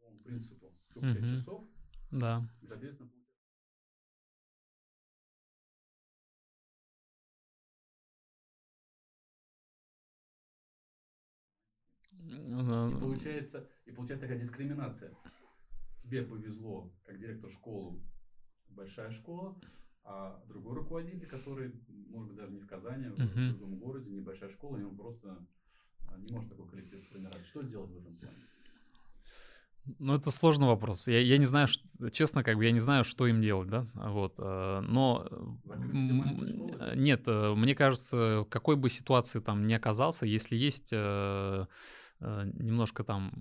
[0.00, 1.26] он принципу трех угу.
[1.26, 1.64] часов.
[2.10, 2.42] Да.
[2.66, 3.10] Соответственно,
[12.26, 15.12] И получается, и получается такая дискриминация.
[16.02, 18.00] Тебе повезло, как директор школы,
[18.68, 19.58] большая школа,
[20.04, 21.72] а другой руководитель, который,
[22.08, 25.46] может быть, даже не в Казани, а в другом городе, небольшая школа, и он просто
[26.06, 27.46] а, не может такой коллектив сформировать.
[27.46, 28.36] Что делать в этом плане?
[29.98, 31.08] Ну, это сложный вопрос.
[31.08, 33.86] Я, я не знаю, что, честно, как бы я не знаю, что им делать, да,
[33.94, 34.36] вот.
[34.38, 35.28] Э, но
[36.94, 41.66] нет, э, мне кажется, какой бы ситуации там ни оказался, если есть э,
[42.54, 43.32] немножко там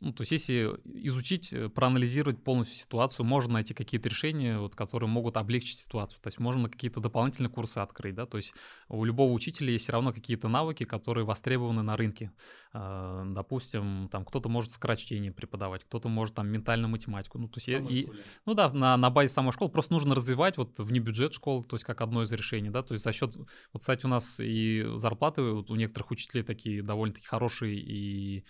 [0.00, 5.08] ну, то есть если изучить, э, проанализировать полностью ситуацию, можно найти какие-то решения, вот, которые
[5.08, 6.20] могут облегчить ситуацию.
[6.22, 8.54] То есть можно какие-то дополнительные курсы открыть, да, то есть
[8.88, 12.30] у любого учителя есть все равно какие-то навыки, которые востребованы на рынке.
[12.72, 17.38] Э, допустим, там кто-то может скорочтение преподавать, кто-то может там ментальную математику.
[17.38, 18.08] Ну, то есть, и,
[18.46, 21.74] ну да, на, на базе самой школы просто нужно развивать вот вне бюджет школы, то
[21.74, 24.86] есть как одно из решений, да, то есть за счет, вот, кстати, у нас и
[24.94, 28.44] зарплаты вот, у некоторых учителей такие довольно-таки хорошие и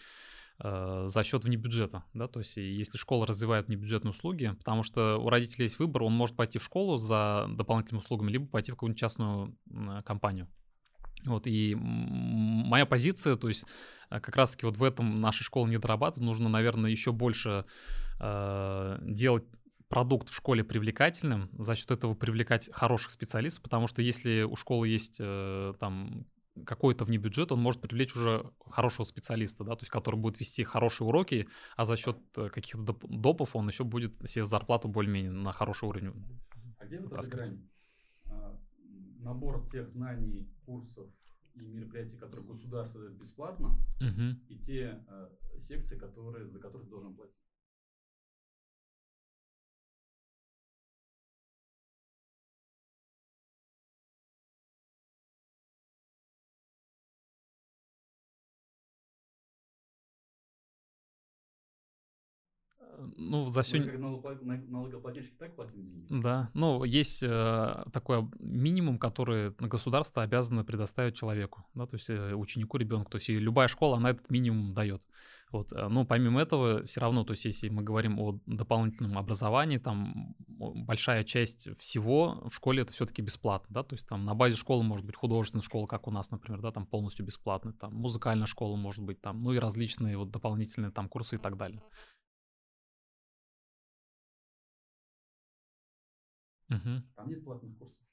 [0.60, 5.28] Э, за счет внебюджета, да, то есть если школа развивает внебюджетные услуги, потому что у
[5.28, 8.98] родителей есть выбор, он может пойти в школу за дополнительными услугами, либо пойти в какую-нибудь
[8.98, 9.56] частную
[10.04, 10.48] компанию.
[11.24, 13.66] Вот, и моя позиция, то есть
[14.10, 17.64] э, как раз-таки вот в этом наша школа не дорабатывает, нужно, наверное, еще больше
[18.20, 19.44] э, делать
[19.88, 24.88] продукт в школе привлекательным, за счет этого привлекать хороших специалистов, потому что если у школы
[24.88, 26.26] есть э, там
[26.64, 30.64] какой-то вне бюджет, он может привлечь уже хорошего специалиста, да, то есть который будет вести
[30.64, 35.52] хорошие уроки, а за счет э, каких-то допов он еще будет себе зарплату более-менее на
[35.52, 36.12] хороший уровень.
[36.78, 37.68] А где вот эта грань?
[38.26, 38.58] А,
[39.20, 41.08] набор тех знаний, курсов
[41.54, 43.68] и мероприятий, которые государство дает бесплатно,
[44.00, 44.38] угу.
[44.48, 47.34] и те а, секции, которые, за которые ты должен платить.
[63.16, 63.78] Ну, за все...
[63.80, 66.06] налогоплательщики так платим деньги?
[66.22, 72.34] Да, ну, есть э, такой минимум, который государство обязано предоставить человеку, да, то есть э,
[72.34, 75.02] ученику, ребенку, то есть любая школа, она этот минимум дает.
[75.50, 79.78] Вот, э, но помимо этого, все равно, то есть если мы говорим о дополнительном образовании,
[79.78, 84.56] там большая часть всего в школе это все-таки бесплатно, да, то есть там на базе
[84.56, 88.46] школы может быть художественная школа, как у нас, например, да, там полностью бесплатная, там музыкальная
[88.46, 91.82] школа может быть там, ну и различные вот дополнительные там курсы и так далее.
[96.70, 97.02] Угу.
[97.16, 98.04] Там нет платных курсов.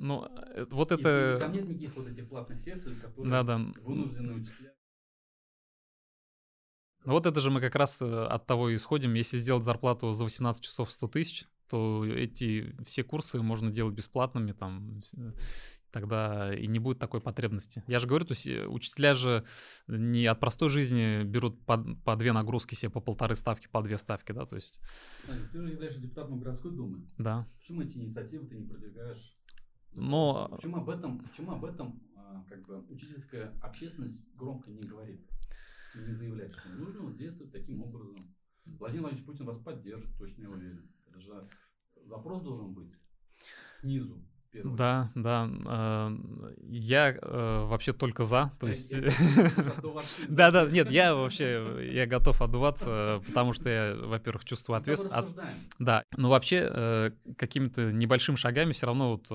[0.00, 1.36] Ну, э, вот это...
[1.36, 3.58] И там нет никаких вот этих платных сессий, которые да, да.
[3.82, 4.72] вынуждены учителя.
[7.04, 9.14] Ну вот это же мы как раз э, от того и исходим.
[9.14, 14.52] Если сделать зарплату за 18 часов 100 тысяч, то эти все курсы можно делать бесплатными,
[14.52, 15.00] там,
[15.90, 17.82] тогда и не будет такой потребности.
[17.86, 19.44] Я же говорю, то есть э, учителя же
[19.86, 23.96] не от простой жизни берут по, по две нагрузки себе, по полторы ставки, по две
[23.96, 24.80] ставки, да, то есть...
[25.52, 27.06] Ты же являешься депутатом городской думы.
[27.16, 27.46] Да.
[27.58, 29.32] Почему эти инициативы ты не продвигаешь
[29.98, 30.48] но...
[30.50, 35.20] Почему об этом, почему об этом а, как бы учительская общественность громко не говорит,
[35.94, 38.16] не заявляет, что нужно вот действовать таким образом.
[38.64, 40.88] Владимир Владимирович Путин вас поддержит, точно я уверен.
[41.08, 41.48] Это же
[42.06, 42.92] запрос должен быть
[43.72, 44.22] снизу.
[44.64, 45.48] Да, да.
[45.66, 46.16] Э,
[46.62, 48.52] я э, вообще только за.
[48.58, 48.94] То есть...
[50.28, 55.34] Да, да, нет, я вообще, я готов отдуваться, потому что я, во-первых, чувствую ответственность.
[55.78, 59.30] Да, но вообще э, какими-то небольшими шагами все равно вот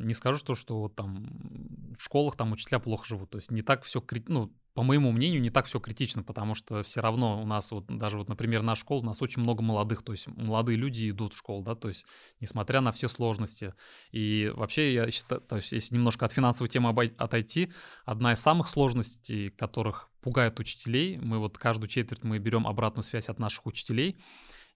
[0.00, 3.30] не скажу, что, что вот там в школах там учителя плохо живут.
[3.30, 6.82] То есть не так все, ну, по моему мнению, не так все критично, потому что
[6.82, 10.02] все равно у нас вот даже вот, например, наша школа, у нас очень много молодых,
[10.02, 12.06] то есть молодые люди идут в школу, да, то есть
[12.40, 13.74] несмотря на все сложности.
[14.12, 17.72] И вообще я считаю, то есть если немножко от финансовой темы отойти,
[18.04, 23.28] одна из самых сложностей, которых пугает учителей, мы вот каждую четверть мы берем обратную связь
[23.28, 24.16] от наших учителей,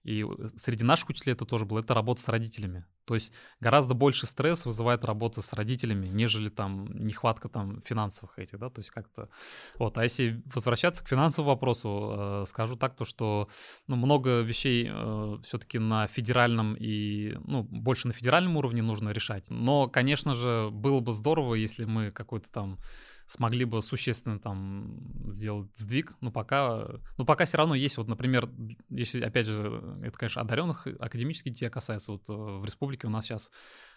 [0.03, 0.25] и
[0.57, 2.85] среди наших учителей это тоже было, это работа с родителями.
[3.05, 8.59] То есть гораздо больше стресс вызывает работа с родителями, нежели там нехватка там финансовых этих,
[8.59, 9.29] да, то есть как-то...
[9.77, 13.49] Вот, а если возвращаться к финансовому вопросу, э, скажу так, то что
[13.87, 19.49] ну, много вещей э, все-таки на федеральном и, ну, больше на федеральном уровне нужно решать.
[19.49, 22.79] Но, конечно же, было бы здорово, если мы какой-то там
[23.25, 28.49] смогли бы существенно там сделать сдвиг, но пока, но пока все равно есть вот, например,
[28.89, 33.25] если, опять же, это, конечно, одаренных академических детей касается, вот э, в республике у нас
[33.25, 33.51] сейчас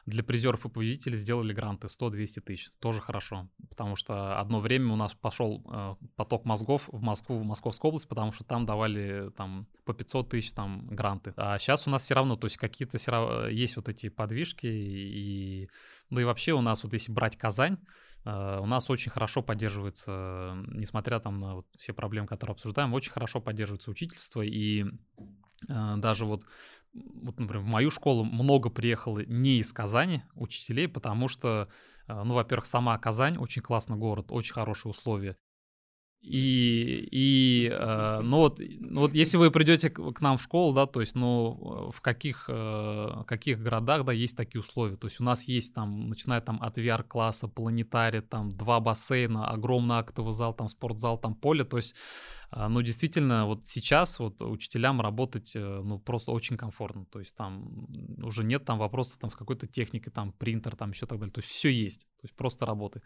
[0.07, 4.97] для призеров и победителей сделали гранты 100-200 тысяч, тоже хорошо, потому что одно время у
[4.97, 9.66] нас пошел э, поток мозгов в Москву, в Московскую область, потому что там давали там
[9.85, 13.49] по 500 тысяч там гранты, а сейчас у нас все равно, то есть какие-то равно
[13.49, 15.68] есть вот эти подвижки и,
[16.11, 20.57] ну и вообще у нас вот если брать Казань, Э, у нас очень хорошо поддерживается,
[20.68, 24.85] несмотря там на вот все проблемы, которые обсуждаем, очень хорошо поддерживается учительство, и
[25.68, 26.45] э, даже вот,
[26.93, 31.68] вот, например, в мою школу много приехало не из Казани учителей, потому что,
[32.09, 35.37] э, ну, во-первых, сама Казань очень классный город, очень хорошие условия,
[36.29, 40.74] и, и э, ну, вот, ну вот если вы придете к, к нам в школу,
[40.74, 44.97] да, то есть, ну, в каких, э, каких городах, да, есть такие условия.
[44.97, 49.97] То есть у нас есть там, начиная там от VR-класса, планетария, там два бассейна, огромный
[49.97, 51.62] актовый зал, там спортзал, там поле.
[51.62, 51.95] То есть,
[52.51, 57.07] э, ну, действительно, вот сейчас вот учителям работать, э, ну, просто очень комфортно.
[57.07, 57.87] То есть там
[58.20, 61.33] уже нет там вопросов там с какой-то техникой, там принтер, там еще так далее.
[61.33, 62.09] То есть все есть.
[62.20, 63.01] То есть просто работы.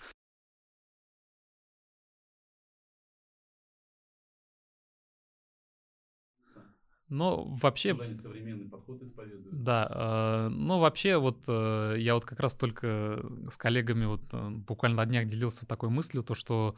[7.10, 7.92] Но вообще...
[8.00, 9.62] Они современный подход исповедуют.
[9.64, 14.48] Да, э, ну вообще вот э, я вот как раз только с коллегами вот э,
[14.50, 16.76] буквально на днях делился такой мыслью, то что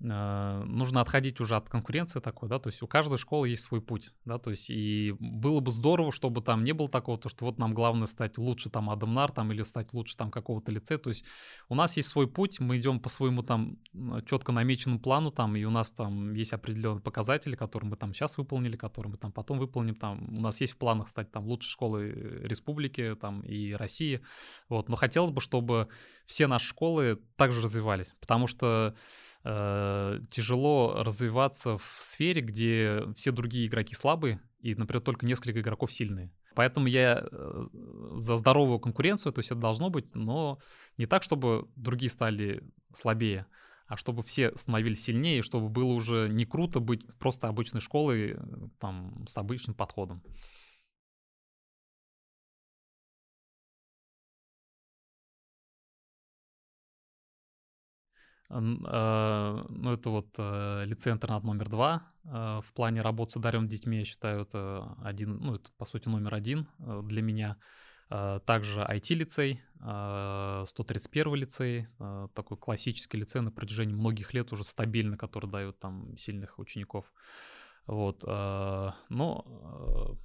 [0.00, 3.80] э, нужно отходить уже от конкуренции такой, да, то есть у каждой школы есть свой
[3.80, 7.44] путь, да, то есть и было бы здорово, чтобы там не было такого, то что
[7.44, 11.10] вот нам главное стать лучше там Адамнар там или стать лучше там какого-то лицея, то
[11.10, 11.24] есть
[11.68, 13.78] у нас есть свой путь, мы идем по своему там
[14.26, 18.38] четко намеченному плану там, и у нас там есть определенные показатели, которые мы там сейчас
[18.38, 20.26] выполнили, которые мы там потом выполнили, выполним там.
[20.36, 22.12] У нас есть в планах стать там лучшей школой
[22.46, 24.20] республики там и России.
[24.68, 24.88] Вот.
[24.88, 25.88] Но хотелось бы, чтобы
[26.26, 28.94] все наши школы также развивались, потому что
[29.44, 35.92] э, тяжело развиваться в сфере, где все другие игроки слабые, и, например, только несколько игроков
[35.92, 36.32] сильные.
[36.54, 37.64] Поэтому я э,
[38.14, 40.58] за здоровую конкуренцию, то есть это должно быть, но
[40.96, 43.46] не так, чтобы другие стали слабее,
[43.88, 48.38] а чтобы все становились сильнее, чтобы было уже не круто быть просто обычной школой э,
[48.78, 50.22] там, с обычным подходом.
[58.50, 62.06] Э, ну, это вот э, лицей-интернат номер два.
[62.24, 66.34] В плане работы с одаренными детьми, я считаю, это один, ну, это, по сути, номер
[66.34, 67.56] один для меня.
[68.10, 71.86] Э, также IT-лицей, 131 лицей,
[72.34, 77.12] такой классический лицей на протяжении многих лет уже стабильно, который дает там сильных учеников.
[77.86, 78.24] Вот.
[78.24, 80.18] Но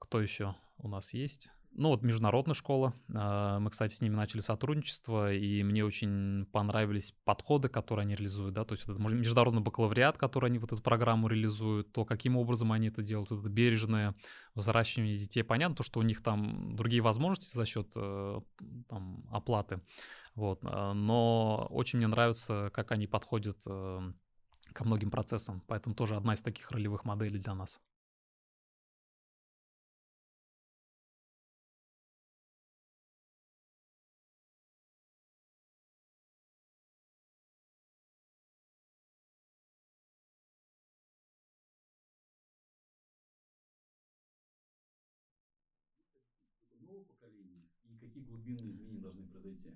[0.00, 1.50] кто еще у нас есть?
[1.72, 2.94] Ну, вот международная школа.
[3.14, 8.54] А, мы, кстати, с ними начали сотрудничество, и мне очень понравились подходы, которые они реализуют,
[8.54, 12.72] да, то есть это международный бакалавриат, который они вот эту программу реализуют, то, каким образом
[12.72, 14.14] они это делают, это бережное
[14.54, 15.44] взращивание детей.
[15.44, 18.40] Понятно, то, что у них там другие возможности за счет э,
[18.88, 19.80] там, оплаты,
[20.34, 24.12] вот, а, но очень мне нравится, как они подходят э,
[24.72, 27.80] ко многим процессам, поэтому тоже одна из таких ролевых моделей для нас.
[48.00, 49.74] Какие глубинные изменения должны произойти?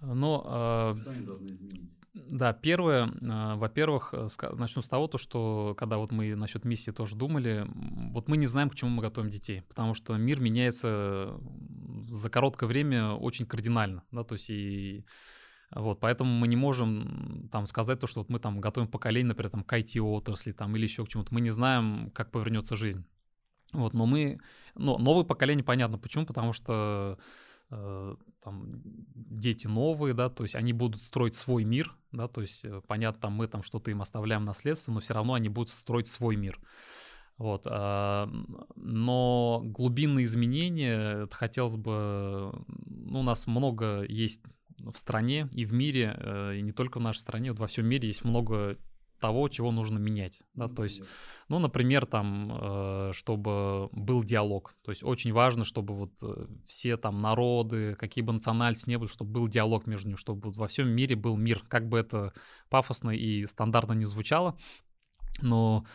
[0.00, 1.90] Ну, э, что они должны изменить?
[2.14, 6.92] Да, первое, э, во-первых, э, начну с того, то, что когда вот мы насчет миссии
[6.92, 7.66] тоже думали,
[8.12, 11.36] вот мы не знаем, к чему мы готовим детей, потому что мир меняется
[12.02, 15.04] за короткое время очень кардинально, да, то есть и
[15.74, 19.50] вот, поэтому мы не можем там сказать то, что вот мы там готовим поколение, например,
[19.50, 21.34] там к IT-отрасли там или еще к чему-то.
[21.34, 23.04] Мы не знаем, как повернется жизнь.
[23.74, 24.40] Вот, но мы,
[24.76, 27.18] ну, новое поколение, понятно, почему, потому что
[27.70, 28.82] э, там
[29.14, 33.20] дети новые, да, то есть они будут строить свой мир, да, то есть э, понятно,
[33.20, 36.60] там мы там что-то им оставляем наследство, но все равно они будут строить свой мир.
[37.36, 38.26] Вот, э,
[38.76, 42.52] но глубинные изменения, это хотелось бы,
[42.86, 44.40] ну, у нас много есть
[44.78, 47.86] в стране и в мире, э, и не только в нашей стране, вот во всем
[47.86, 48.78] мире есть много
[49.24, 50.42] того, чего нужно менять.
[50.52, 50.68] Да?
[50.68, 51.02] То есть,
[51.48, 54.74] ну, например, там, э, чтобы был диалог.
[54.84, 59.08] То есть очень важно, чтобы вот э, все там народы, какие бы национальности не были,
[59.08, 61.64] чтобы был диалог между ними, чтобы вот во всем мире был мир.
[61.68, 62.34] Как бы это
[62.68, 64.58] пафосно и стандартно не звучало,
[65.40, 65.86] но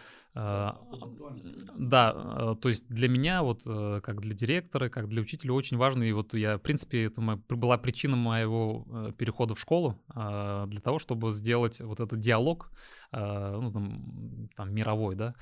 [1.75, 6.11] да, то есть для меня, вот как для директора, как для учителя, очень важно, и
[6.11, 11.81] вот я, в принципе, это была причина моего перехода в школу, для того, чтобы сделать
[11.81, 12.71] вот этот диалог,
[13.11, 15.33] Э, ну, там, там, мировой, да,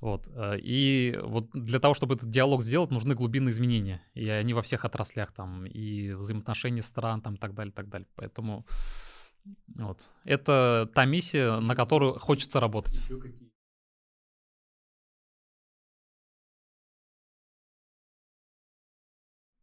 [0.00, 0.28] вот.
[0.34, 4.02] Э, и вот для того, чтобы этот диалог сделать, нужны глубинные изменения.
[4.14, 8.08] И они во всех отраслях там, и взаимоотношения стран там, так далее, так далее.
[8.14, 8.64] Поэтому
[9.74, 10.06] вот.
[10.24, 13.02] Это та миссия, на которую хочется работать.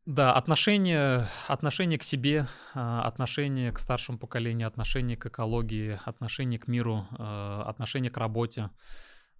[0.10, 6.68] Да, отношение, отношение к себе, а, отношение к старшему поколению, отношение к экологии, отношение к
[6.68, 8.72] миру, а, отношение к работе.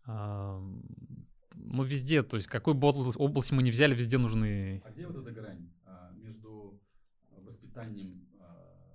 [0.06, 0.62] А,
[1.56, 4.84] ну, везде, то есть какой бы область мы ни взяли, везде нужны...
[4.86, 5.72] А где вот эта грань
[6.14, 6.80] между
[7.32, 8.28] воспитанием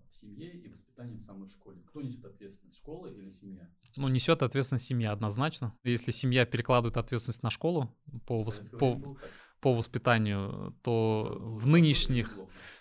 [0.09, 1.83] в семье и воспитанием в самой школе?
[1.89, 3.69] Кто несет ответственность, школа или семья?
[3.97, 5.77] Ну, несет ответственность семья однозначно.
[5.83, 7.93] Если семья перекладывает ответственность на школу
[8.27, 8.63] по, восп...
[8.79, 9.19] по
[9.65, 12.39] по воспитанию, то в нынешних,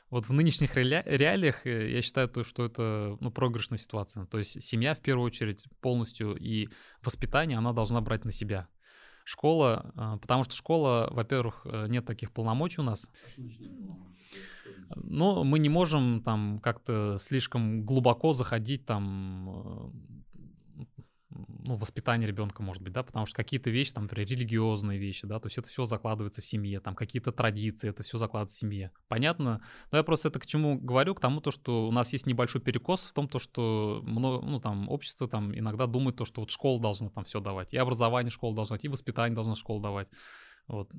[0.09, 4.25] вот в нынешних реалиях э, я считаю, то, что это ну, проигрышная ситуация.
[4.25, 6.67] То есть семья в первую очередь полностью и
[7.01, 8.67] воспитание она должна брать на себя.
[9.23, 13.09] Школа, а, потому что школа, во-первых, э, нет таких полномочий у нас.
[14.95, 20.12] Но мы не можем там как-то слишком глубоко заходить там э,
[21.33, 25.39] ну, воспитание ребенка, может быть, да, потому что какие-то вещи, там, например, религиозные вещи, да,
[25.39, 28.91] то есть это все закладывается в семье, там, какие-то традиции, это все закладывается в семье.
[29.07, 29.61] Понятно?
[29.91, 31.15] Но я просто это к чему говорю?
[31.15, 34.59] К тому, то, что у нас есть небольшой перекос в том, то, что, много, ну,
[34.59, 38.31] там, общество там иногда думает то, что вот школа должна там все давать, и образование
[38.31, 40.09] школа должна, и воспитание должна школа давать.
[40.67, 40.89] Вот.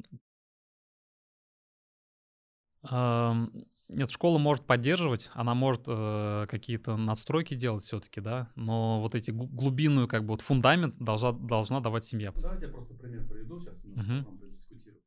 [3.88, 9.30] Нет, школа может поддерживать, она может э, какие-то надстройки делать все-таки, да, но вот эти
[9.30, 12.32] глубинную, как бы, вот фундамент должна, должна давать семья.
[12.34, 14.40] Давайте я просто пример приведу, сейчас мы uh-huh.
[14.40, 15.00] задискутируем.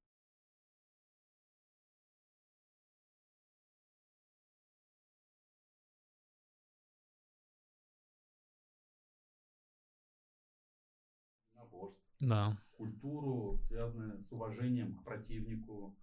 [11.55, 11.99] Единоборств.
[12.19, 12.57] Да.
[12.77, 15.95] Культуру, связанную с уважением к противнику,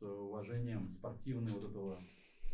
[0.00, 2.02] с уважением спортивного вот этого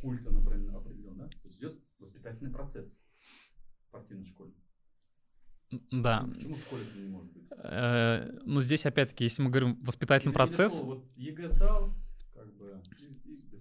[0.01, 1.28] культа, например, определен, да?
[1.28, 2.99] То есть идет воспитательный процесс
[3.80, 4.53] в спортивной школе.
[5.90, 6.28] Да.
[6.32, 7.44] Почему, в школе это не может быть?
[7.51, 10.80] Э, ну, здесь, опять-таки, если мы говорим воспитательный процесс...
[10.80, 11.94] вот ЕГЭ сдал,
[12.34, 12.82] как бы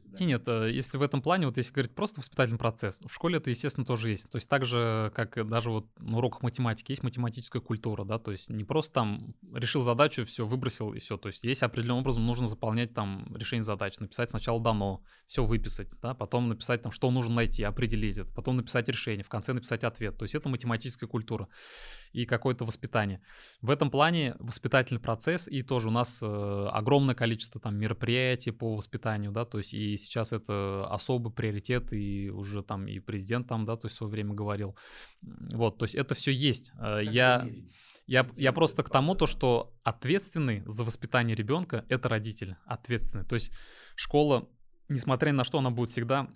[0.05, 0.25] свидания.
[0.25, 3.37] И нет, э, если в этом плане, вот если говорить просто воспитательный процесс, в школе
[3.37, 4.29] это, естественно, тоже есть.
[4.29, 8.31] То есть так же, как даже вот на уроках математики есть математическая культура, да, то
[8.31, 11.17] есть не просто там решил задачу, все, выбросил и все.
[11.17, 15.93] То есть есть определенным образом нужно заполнять там решение задач, написать сначала дано, все выписать,
[16.01, 19.83] да, потом написать там, что нужно найти, определить это, потом написать решение, в конце написать
[19.83, 20.17] ответ.
[20.17, 21.47] То есть это математическая культура
[22.13, 23.21] и какое-то воспитание.
[23.61, 28.75] В этом плане воспитательный процесс, и тоже у нас э, огромное количество там мероприятий по
[28.75, 33.65] воспитанию, да, то есть и сейчас это особый приоритет, и уже там и президент там,
[33.65, 34.75] да, то есть в свое время говорил.
[35.21, 36.71] Вот, то есть это все есть.
[36.75, 37.47] Э, Как я...
[38.07, 43.25] Я, я просто к тому, то, что ответственный за воспитание ребенка это родитель, ответственный.
[43.25, 43.51] То есть
[43.95, 44.47] школа,
[44.89, 46.29] несмотря ни на что, она будет всегда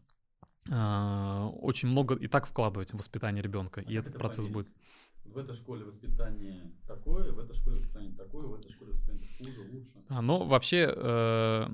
[0.68, 4.68] э, очень много и так вкладывать в воспитание ребенка, А и этот это процесс померить?
[4.68, 4.78] будет.
[5.26, 9.62] В этой школе воспитание такое, в этой школе воспитание такое, в этой школе воспитание хуже,
[9.72, 10.04] лучше.
[10.08, 11.68] А, ну, вообще, э,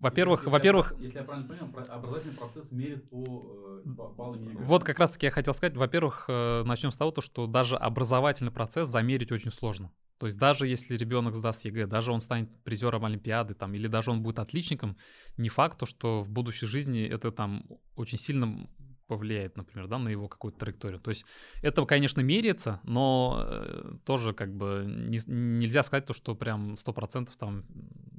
[0.00, 4.64] во-первых, во-первых, Если я правильно понял, образовательный процесс мерит по э, ба- баллам ЕГЭ.
[4.64, 7.76] Вот как раз таки я хотел сказать, во-первых, э, начнем с того, то, что даже
[7.76, 9.90] образовательный процесс замерить очень сложно.
[10.18, 14.10] То есть даже если ребенок сдаст ЕГЭ, даже он станет призером Олимпиады, там, или даже
[14.10, 14.96] он будет отличником,
[15.36, 17.64] не факт, то, что в будущей жизни это там
[17.96, 18.68] очень сильно
[19.08, 21.00] повлияет, например, да, на его какую-то траекторию.
[21.00, 21.24] То есть
[21.62, 27.30] это, конечно, меряется, но э, тоже как бы не- нельзя сказать то, что прям 100%
[27.38, 27.64] там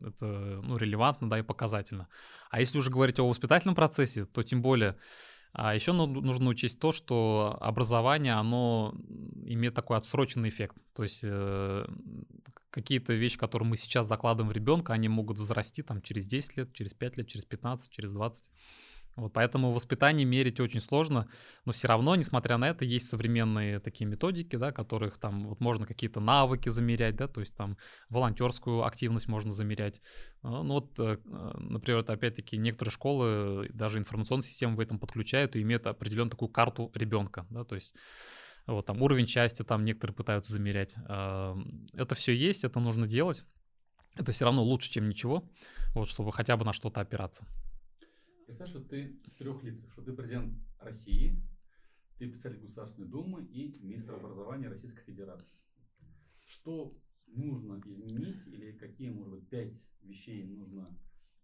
[0.06, 2.08] это ну, релевантно, да, и показательно.
[2.50, 4.98] А если уже говорить о воспитательном процессе, то тем более
[5.52, 8.94] а еще ну- нужно учесть то, что образование, оно
[9.46, 10.78] имеет такой отсроченный эффект.
[10.94, 11.86] То есть э,
[12.70, 16.74] какие-то вещи, которые мы сейчас закладываем в ребенка, они могут возрасти там через 10 лет,
[16.74, 18.52] через 5 лет, через 15, через 20.
[19.16, 21.28] Вот поэтому воспитание мерить очень сложно,
[21.66, 25.86] но все равно, несмотря на это, есть современные такие методики, да, которых там вот можно
[25.86, 27.78] какие-то навыки замерять, да, то есть там
[28.10, 30.02] волонтерскую активность можно замерять.
[30.42, 35.00] А, Ну вот, э, э, например, вот опять-таки некоторые школы даже информационные системы в этом
[35.00, 37.94] подключают и имеют определенную такую карту ребенка, да, то есть
[38.68, 40.96] вот там уровень счастья там некоторые пытаются замерять.
[41.08, 41.58] А,
[41.94, 43.44] Это все есть, это нужно делать.
[44.16, 45.44] Это все равно лучше, чем ничего,
[45.94, 47.46] вот, чтобы хотя бы на что-то опираться.
[48.50, 51.40] Представь, что ты в трех лицах, что ты президент России,
[52.18, 55.56] ты председатель Государственной Думы и министр образования Российской Федерации.
[56.48, 56.98] Что
[57.28, 60.98] нужно изменить или какие, может быть, пять вещей нужно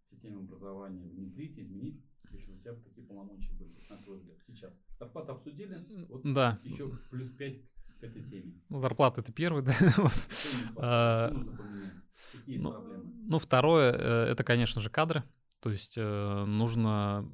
[0.07, 4.73] в системе образования внедрить, изменить, если у тебя такие полномочия были, на твой взгляд, сейчас?
[4.97, 7.61] Зарплату обсудили, вот Да, еще плюс пять
[7.99, 8.59] к этой теме.
[8.67, 10.11] ну, зарплата это первый, да, вот.
[10.11, 11.93] Что нужно поменять?
[12.31, 13.13] Какие Ну, проблемы?
[13.27, 15.23] Ну, второе, э, это, конечно же, кадры.
[15.66, 17.28] То есть э, нужно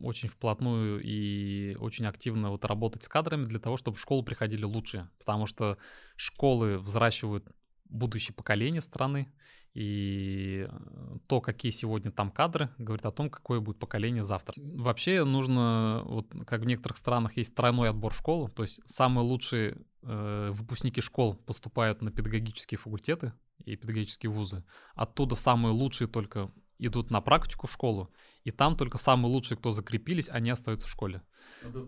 [0.00, 4.62] очень вплотную и очень активно вот работать с кадрами для того, чтобы в школу приходили
[4.62, 5.10] лучшие.
[5.18, 5.76] Потому что
[6.14, 7.50] школы взращивают
[7.86, 9.34] будущее поколение страны,
[9.72, 14.54] и э, то, какие сегодня там кадры, говорит о том, какое будет поколение завтра.
[14.56, 19.24] Вообще нужно, вот как в некоторых странах есть тройной отбор в школу, то есть самые
[19.24, 23.32] лучшие э, выпускники школ поступают на педагогические факультеты
[23.64, 24.62] и педагогические вузы.
[24.94, 26.52] Оттуда самые лучшие только
[26.86, 28.10] идут на практику в школу,
[28.44, 31.22] и там только самые лучшие, кто закрепились, они остаются в школе.
[31.62, 31.80] Это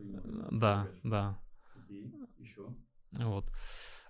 [0.00, 0.48] именно.
[0.50, 1.38] Да, да.
[1.76, 2.74] Окей, еще.
[3.12, 3.46] Вот.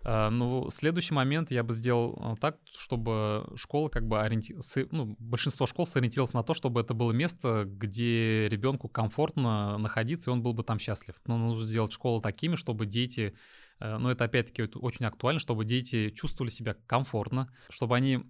[0.05, 4.57] А, Ну, следующий момент я бы сделал а, так, чтобы школа как бы ориенти...
[4.91, 10.33] ну, большинство школ сориентировалось на то, чтобы это было место, где ребенку комфортно находиться, и
[10.33, 11.17] он был бы там счастлив.
[11.27, 13.35] Но нужно сделать школы такими, чтобы дети,
[13.81, 18.25] э, ну, это опять-таки очень актуально, чтобы дети чувствовали себя комфортно, чтобы они Ну?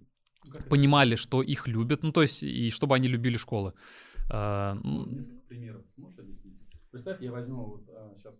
[0.69, 3.73] Понимали, что их любят, ну, то есть, и чтобы они любили школы.
[4.31, 6.55] А, несколько примеров сможешь объяснить?
[6.91, 7.85] Представь, я возьму вот
[8.17, 8.35] сейчас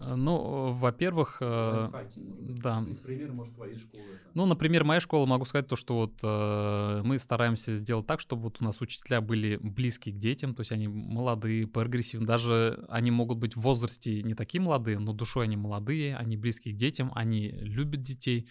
[0.00, 2.62] Ну, во-первых, э, может быть.
[2.62, 2.84] да.
[2.88, 4.04] Из примера, может, твоей школы.
[4.34, 8.42] Ну, например, моя школа, могу сказать то, что вот э, мы стараемся сделать так, чтобы
[8.42, 13.10] вот у нас учителя были близкие к детям, то есть они молодые, прогрессивные, даже они
[13.10, 17.10] могут быть в возрасте не такие молодые, но душой они молодые, они близкие к детям,
[17.14, 18.48] они любят детей,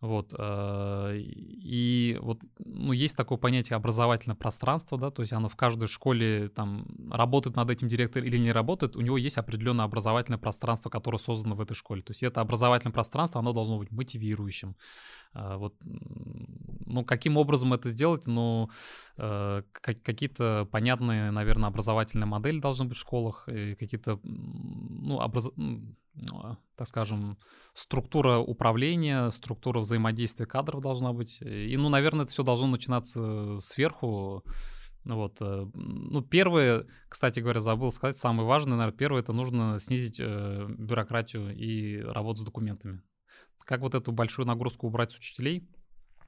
[0.00, 5.56] вот, э, и вот, ну, есть такое понятие образовательное пространство, да, то есть оно в
[5.56, 10.38] каждой школе, там, работает над этим директор или не работает, у него есть определенное образовательное
[10.38, 14.76] пространство, которое создано в этой школе, то есть это образовательное пространство, оно должно быть мотивирующим,
[15.25, 15.25] А,
[15.56, 16.46] вот, м,
[16.86, 18.70] ну, каким образом это сделать, ну,
[19.18, 25.48] э, ка- какие-то понятные, наверное, образовательные модели должны быть в школах, какие-то, ну, образ...
[26.32, 27.36] а, так скажем,
[27.74, 31.40] структура управления, структура взаимодействия кадров должна быть.
[31.42, 34.42] И, ну, наверное, это все должно начинаться сверху,
[35.04, 39.78] Ну вот, э, ну, первое, кстати говоря, забыл сказать, самое важное, наверное, первое, это нужно
[39.78, 43.02] снизить э, бюрократию и работу с документами.
[43.66, 45.68] Как вот эту большую нагрузку убрать с учителей,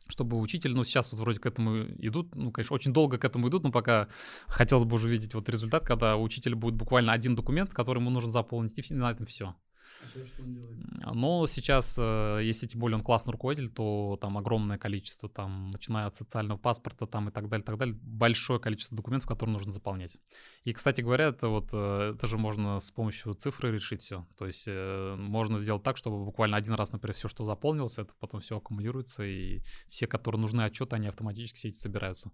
[0.08, 3.48] чтобы учитель, ну, сейчас вот вроде к этому идут, ну, конечно, очень долго к этому
[3.48, 4.08] идут, но пока
[4.46, 8.30] хотелось бы уже видеть вот результат, когда учителя будет буквально один документ, который ему нужно
[8.30, 9.54] заполнить, и на этом все.
[10.02, 11.14] А сейчас?
[11.14, 16.06] Но сейчас, э, если тем более он классный руководитель, то там огромное количество, там, начиная
[16.06, 20.16] от социального паспорта там и так далее, так далее, большое количество документов, которые нужно заполнять.
[20.64, 24.26] И, кстати говоря, это вот, э, это же можно с помощью цифры решить все.
[24.36, 28.12] То есть э, можно сделать так, чтобы буквально один раз, например, все, что заполнилось, это
[28.18, 32.30] потом все аккумулируется, и все, которые нужны отчеты, они автоматически все эти собираются.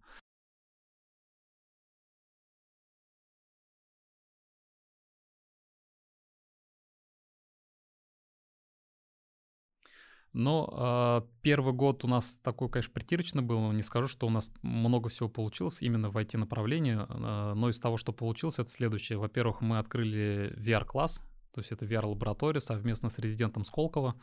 [10.34, 13.70] Но э, первый год у нас такой, конечно, притирочный был.
[13.70, 16.98] Не скажу, что у нас много всего получилось именно в IT-направлении.
[16.98, 19.16] Э, но из того, что получилось, это следующее.
[19.16, 21.22] Во-первых, мы открыли VR-класс,
[21.52, 24.16] то есть это VR-лаборатория совместно с резидентом Сколково.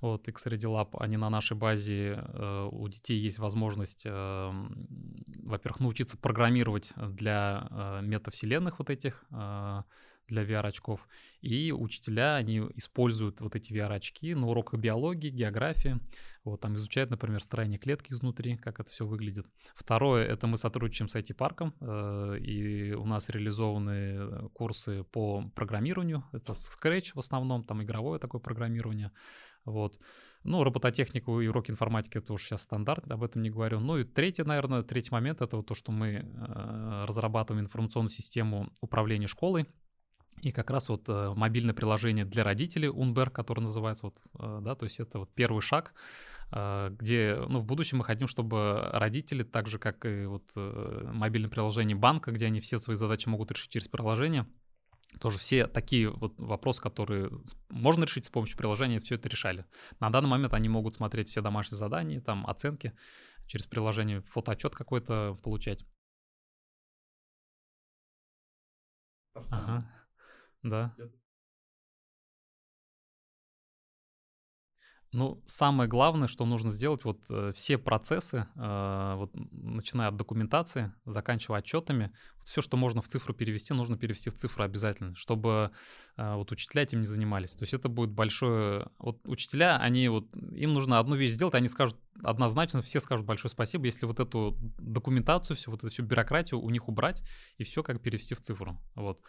[0.00, 4.52] Вот, XRD Lab, они на нашей базе, э, у детей есть возможность, э,
[5.44, 9.82] во-первых, научиться программировать для э, метавселенных вот этих, э,
[10.32, 11.06] для VR-очков.
[11.40, 16.00] И учителя, они используют вот эти VR-очки на уроках биологии, географии.
[16.44, 19.46] Вот там изучают, например, строение клетки изнутри, как это все выглядит.
[19.74, 26.24] Второе, это мы сотрудничаем с IT-парком, э, и у нас реализованы курсы по программированию.
[26.32, 29.12] Это Scratch в основном, там игровое такое программирование.
[29.64, 29.98] Вот.
[30.44, 33.78] Ну, робототехнику и уроки информатики это уже сейчас стандарт, об этом не говорю.
[33.78, 38.72] Ну и третий, наверное, третий момент это вот то, что мы э, разрабатываем информационную систему
[38.80, 39.66] управления школой.
[40.40, 44.74] И как раз вот э, мобильное приложение для родителей Унбер, которое называется, вот, э, да,
[44.74, 45.94] то есть это вот первый шаг,
[46.50, 51.10] э, где, ну, в будущем мы хотим, чтобы родители, так же, как и вот э,
[51.12, 54.46] мобильное приложение банка, где они все свои задачи могут решить через приложение,
[55.20, 57.30] тоже все такие вот вопросы, которые
[57.68, 59.64] можно решить с помощью приложения, все это решали.
[60.00, 62.92] На данный момент они могут смотреть все домашние задания, там оценки
[63.46, 65.84] через приложение, фотоотчет какой-то получать.
[69.34, 70.01] Ага.
[70.62, 70.94] Да.
[75.12, 80.94] Ну, самое главное, что нужно сделать, вот э, все процессы, э, вот, начиная от документации,
[81.04, 82.12] заканчивая отчетами,
[82.44, 85.70] все, что можно в цифру перевести, нужно перевести в цифру обязательно, чтобы
[86.16, 87.54] э, вот учителя этим не занимались.
[87.56, 88.88] То есть это будет большое...
[88.98, 93.50] Вот учителя, они вот, им нужно одну вещь сделать, они скажут однозначно, все скажут большое
[93.50, 97.22] спасибо, если вот эту документацию, всю вот эту всю бюрократию у них убрать
[97.58, 98.78] и все как перевести в цифру.
[98.94, 99.20] Вот.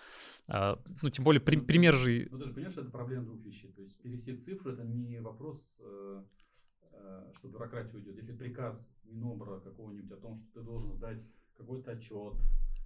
[0.48, 2.28] А, ну, тем более, при, ну, пример же...
[2.32, 3.72] Ну, ты же понимаешь, что это проблема двух вещей.
[3.72, 6.24] То есть перевести в цифру, это не вопрос, э,
[6.92, 8.16] э, что бюрократия уйдет.
[8.16, 11.24] Если приказ Минобра какого-нибудь о том, что ты должен сдать
[11.58, 12.34] какой-то отчет,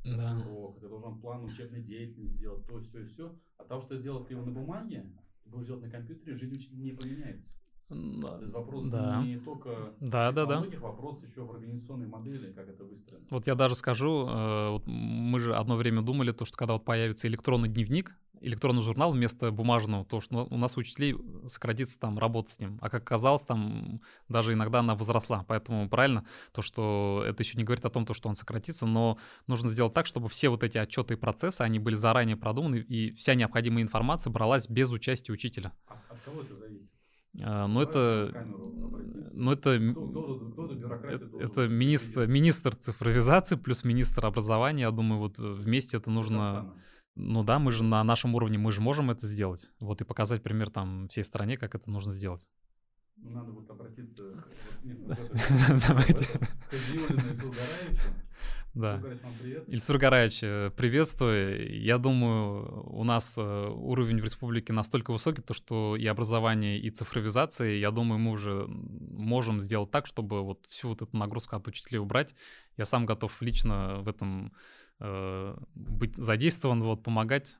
[0.03, 0.37] да.
[0.45, 3.35] урок, ты должен план учебной деятельности сделать, то, все все.
[3.57, 5.05] А того, что делать его на бумаге,
[5.43, 7.51] ты будешь делать на компьютере, жизнь учителя не поменяется.
[7.89, 8.37] Да.
[8.37, 9.23] То есть вопрос да.
[9.23, 10.65] не только да, да, да.
[10.81, 13.25] вопрос еще в организационной модели, как это выстроено.
[13.29, 16.83] Вот я даже скажу, э, вот мы же одно время думали, то, что когда вот
[16.83, 21.15] появится электронный дневник, электронный журнал вместо бумажного, то, что у нас у учителей
[21.47, 22.77] сократится там работа с ним.
[22.81, 25.45] А как оказалось, там даже иногда она возросла.
[25.47, 29.17] Поэтому правильно то, что это еще не говорит о том, то, что он сократится, но
[29.47, 33.13] нужно сделать так, чтобы все вот эти отчеты и процессы, они были заранее продуманы, и
[33.13, 35.73] вся необходимая информация бралась без участия учителя.
[35.87, 36.91] А от кого это зависит?
[37.43, 38.47] А, ну это,
[39.33, 44.83] ну это, это, это министр, министр цифровизации плюс министр образования.
[44.83, 46.73] Я думаю, вот вместе это нужно.
[47.19, 49.71] Ну да, мы же на нашем уровне, мы же можем это сделать.
[49.79, 52.47] Вот и показать пример там всей стране, как это нужно сделать.
[53.15, 54.23] Ну, надо будет обратиться
[55.87, 56.25] Давайте.
[56.25, 56.77] к
[58.77, 59.01] да.
[59.65, 61.81] Ильсур Гараевич, э, приветствую.
[61.81, 66.91] Я думаю, у нас э, уровень в республике настолько высокий, то что и образование, и
[66.91, 71.67] цифровизация, я думаю, мы уже можем сделать так, чтобы вот всю вот эту нагрузку от
[71.67, 72.35] учителей убрать.
[72.77, 74.51] Я сам готов лично в этом э,
[74.99, 77.57] быть задействован, вот, помогать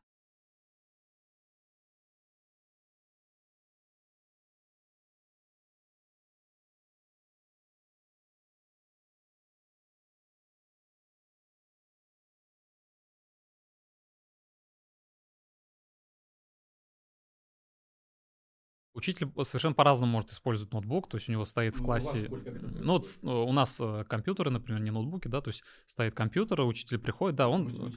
[18.98, 22.30] Учитель совершенно по-разному может использовать ноутбук, то есть у него стоит в ну, классе...
[22.30, 26.98] Ну, вот у нас э, компьютеры, например, не ноутбуки, да, то есть стоит компьютер, учитель
[26.98, 27.70] приходит, да, он...
[27.70, 27.92] Э,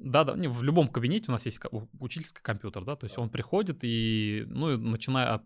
[0.00, 1.60] да, да, не, в любом кабинете у нас есть
[1.98, 3.22] учительский компьютер, да, то есть да.
[3.22, 5.44] он приходит и, ну, начиная от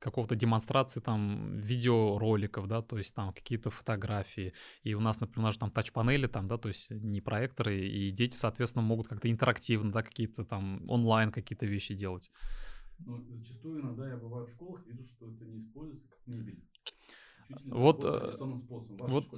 [0.00, 5.48] какого-то демонстрации там видеороликов, да, то есть там какие-то фотографии, и у нас, например, у
[5.48, 9.92] нас там тач-панели там, да, то есть не проекторы, и дети, соответственно, могут как-то интерактивно,
[9.92, 12.30] да, какие-то там онлайн какие-то вещи делать.
[13.06, 16.62] Но зачастую иногда я бываю в школах, вижу, что это не используется как мебель.
[17.70, 18.36] Вот, э,
[19.06, 19.28] вот,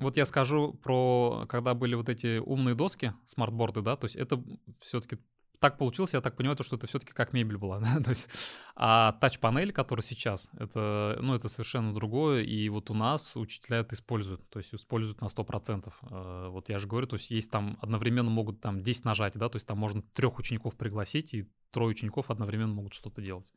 [0.00, 4.42] вот я скажу про, когда были вот эти умные доски, смартборды, да, то есть это
[4.78, 5.18] все-таки
[5.60, 7.80] так получилось, я так понимаю, то, что это все-таки как мебель была.
[8.04, 8.30] То есть,
[8.74, 13.94] а тач-панель, которая сейчас, это, ну, это совершенно другое, и вот у нас учителя это
[13.94, 15.92] используют, то есть используют на 100%.
[16.02, 19.50] Э, вот я же говорю, то есть есть там одновременно могут там 10 нажать, да,
[19.50, 23.52] то есть там можно трех учеников пригласить, и трое учеников одновременно могут что-то делать.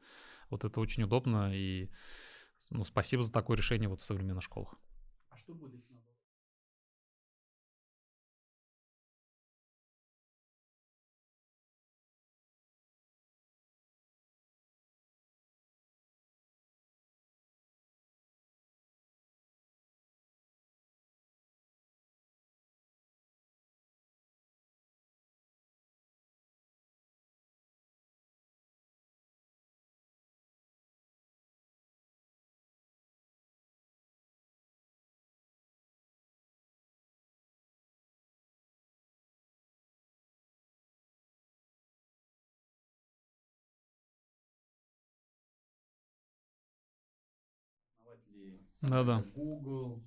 [0.50, 1.90] Вот это очень удобно, и
[2.70, 4.76] ну, спасибо за такое решение вот в современных школах.
[5.30, 5.82] А что будет,
[48.84, 50.04] если основатели да, Google,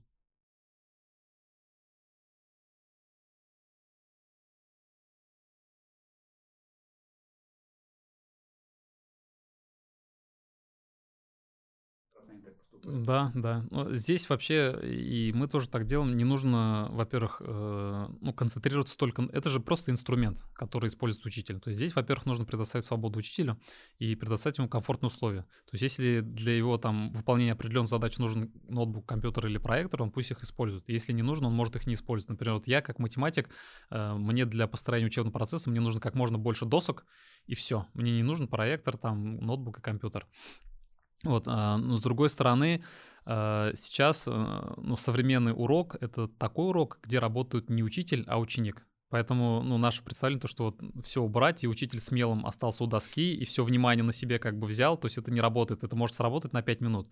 [12.87, 13.65] Да, да.
[13.91, 19.29] Здесь вообще, и мы тоже так делаем, не нужно, во-первых, э, ну, концентрироваться только...
[19.33, 21.59] Это же просто инструмент, который использует учитель.
[21.59, 23.59] То есть здесь, во-первых, нужно предоставить свободу учителю
[23.99, 25.43] и предоставить ему комфортные условия.
[25.43, 30.13] То есть если для его там выполнения определенных задач нужен ноутбук, компьютер или проектор, он
[30.13, 30.89] пусть их использует.
[30.89, 32.31] Если не нужно, он может их не использовать.
[32.31, 33.49] Например, вот я как математик,
[33.91, 37.05] э, мне для построения учебного процесса мне нужно как можно больше досок,
[37.49, 37.87] и все.
[37.95, 40.29] Мне не нужен проектор, там, ноутбук и компьютер.
[41.25, 42.85] Вот, а, но с другой стороны,
[43.25, 48.87] а, сейчас а, ну, современный урок— это такой урок, где работают не учитель, а ученик.
[49.09, 53.35] Поэтому ну, наше представление то, что вот все убрать, и учитель смелым остался у доски,
[53.35, 56.17] и все внимание на себе как бы взял, то есть это не работает, это может
[56.17, 57.09] сработать на 5 минут.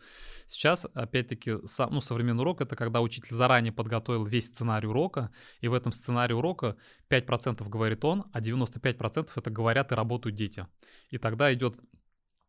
[0.47, 5.31] Сейчас, опять-таки, сам, ну, современный урок— это когда учитель заранее подготовил весь сценарий урока,
[5.61, 6.77] и в этом сценарии урока
[7.11, 10.67] 5% говорит он, а 95% это говорят и работают дети.
[11.11, 11.77] И тогда идет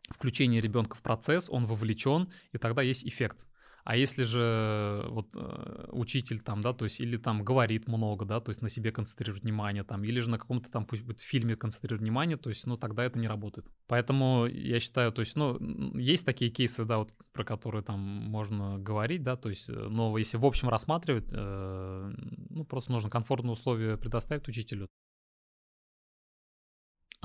[0.10, 3.46] включение ребенка в процесс, он вовлечен, и тогда есть эффект.
[3.86, 8.40] А если же вот э, учитель там, да, то есть или там говорит много, да,
[8.40, 11.56] то есть на себе концентрирует внимание там, или же на каком-то там, пусть будет фильме
[11.56, 13.68] концентрирует внимание, то есть, ну, тогда это не работает.
[13.86, 15.60] Поэтому я считаю, то есть, ну,
[16.00, 20.18] есть такие кейсы, да, вот про которые там можно говорить, да, то есть, э, но
[20.18, 22.12] если в общем рассматривать, э,
[22.50, 24.88] ну, просто нужно комфортные условия предоставить учителю.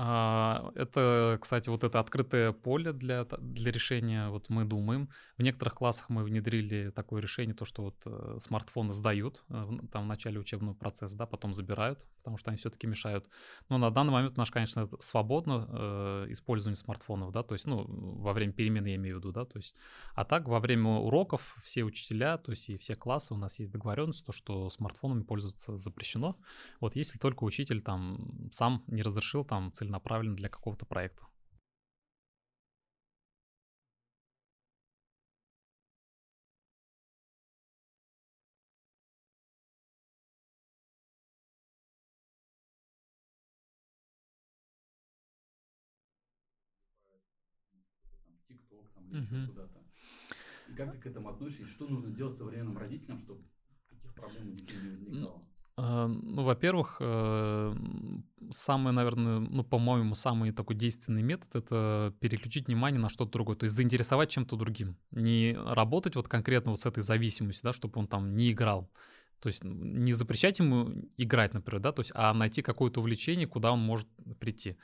[0.03, 5.09] А, это, кстати, вот это открытое поле для, для решения, вот мы думаем.
[5.37, 10.05] В некоторых классах мы внедрили такое решение, то, что вот э, смартфоны сдают э, там
[10.05, 13.29] в начале учебного процесса, да, потом забирают, потому что они все-таки мешают.
[13.69, 17.85] Но на данный момент у нас, конечно, свободно э, использование смартфонов, да, то есть, ну,
[17.87, 19.75] во время перемены я имею в виду, да, то есть,
[20.15, 23.71] а так во время уроков все учителя, то есть и все классы у нас есть
[23.71, 26.37] договоренность, то, что смартфонами пользоваться запрещено.
[26.79, 29.90] Вот если только учитель там сам не разрешил там целенаправленно
[30.35, 31.25] для какого-то проекта.
[48.47, 49.79] ТикТок там, или еще куда-то.
[50.67, 51.63] И как ты к этому относишься?
[51.63, 53.43] И что нужно делать современным родителям, чтобы
[53.89, 55.41] таких проблем не возникало?
[55.83, 57.73] А, ну, во-первых, э,
[58.51, 63.63] самый, наверное, ну, по-моему, самый такой действенный метод— это переключить внимание на что-то другое, то
[63.63, 64.95] есть заинтересовать чем-то другим.
[65.09, 68.91] Не работать вот конкретно вот с этой зависимостью, да, чтобы он там не играл,
[69.41, 73.71] то есть не запрещать ему играть, например, да, то есть, а найти какое-то увлечение, куда
[73.71, 74.07] он может
[74.39, 74.77] прийти.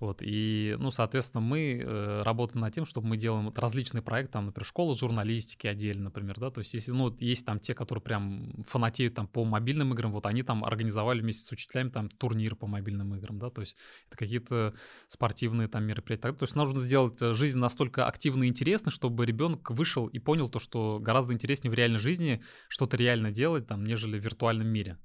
[0.00, 4.32] Вот, и, ну, соответственно, мы э, работаем над тем, чтобы мы делаем вот различные проекты,
[4.32, 8.02] там, например, школа журналистики отдельно, например, да, то есть, если, ну, есть там те, которые
[8.02, 12.56] прям фанатеют там по мобильным играм, вот они там организовали вместе с учителями там турнир
[12.56, 13.76] по мобильным играм, да, то есть
[14.08, 14.74] это какие-то
[15.06, 16.32] спортивные там мероприятия.
[16.32, 20.48] То есть нужно сделать э, жизнь настолько активной и интересной, чтобы ребенок вышел и понял
[20.48, 24.68] то, что гораздо интереснее в реальной жизни что-то реально делать, там, нежели нежели в виртуальном
[24.68, 24.96] мире.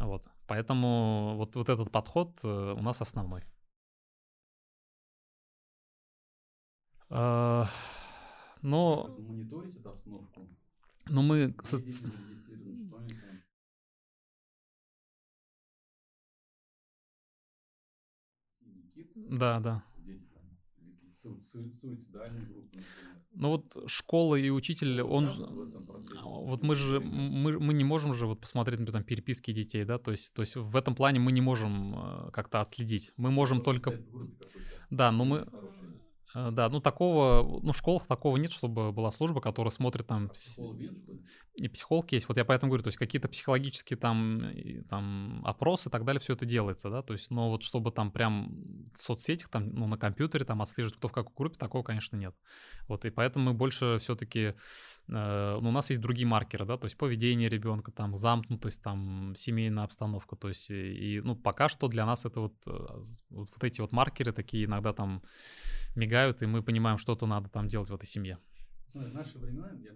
[0.00, 0.28] Вот.
[0.46, 3.42] Поэтому вот, вот этот подход э, у нас основной.
[7.10, 7.64] Э,
[8.62, 9.16] но...
[9.18, 10.48] Мониторить эту обстановку?
[11.08, 11.54] Ну, мы...
[19.14, 19.82] Да, да.
[21.80, 22.78] Суицидальные группы,
[23.36, 25.30] ну вот школа и учитель, он,
[26.22, 29.98] вот мы же, мы, мы не можем же вот посмотреть, например, там, переписки детей, да,
[29.98, 33.60] то есть, то есть в этом плане мы не можем э, как-то отследить, мы можем
[33.60, 34.00] только,
[34.90, 35.46] да, но мы,
[36.50, 40.28] да, ну такого, ну в школах такого нет, чтобы была служба, которая смотрит там...
[40.28, 40.78] Психолог
[41.54, 44.42] И психолог есть, вот я поэтому говорю, то есть какие-то психологические там,
[44.90, 48.10] там опросы и так далее, все это делается, да, то есть, но вот чтобы там
[48.10, 52.16] прям в соцсетях, там, ну на компьютере там отслеживать, кто в какой группе, такого, конечно,
[52.16, 52.34] нет.
[52.86, 54.54] Вот, и поэтому мы больше все-таки
[55.08, 59.84] Ну, у нас есть другие маркеры, да, то есть поведение ребенка, там, замкнутость, там, семейная
[59.84, 62.70] обстановка, то есть, и, ну, пока что для нас это вот, э,
[63.30, 65.22] вот, вот эти вот маркеры такие иногда там
[65.94, 68.38] мигают, и мы понимаем, что-то надо там делать в этой семье.
[68.94, 69.92] В наши времена, я,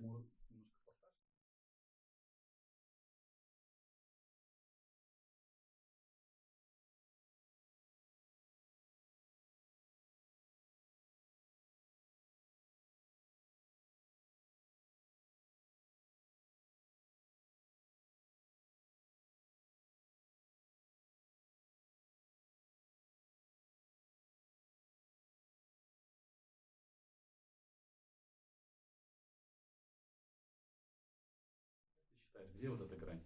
[32.60, 33.20] Где вот эта грань?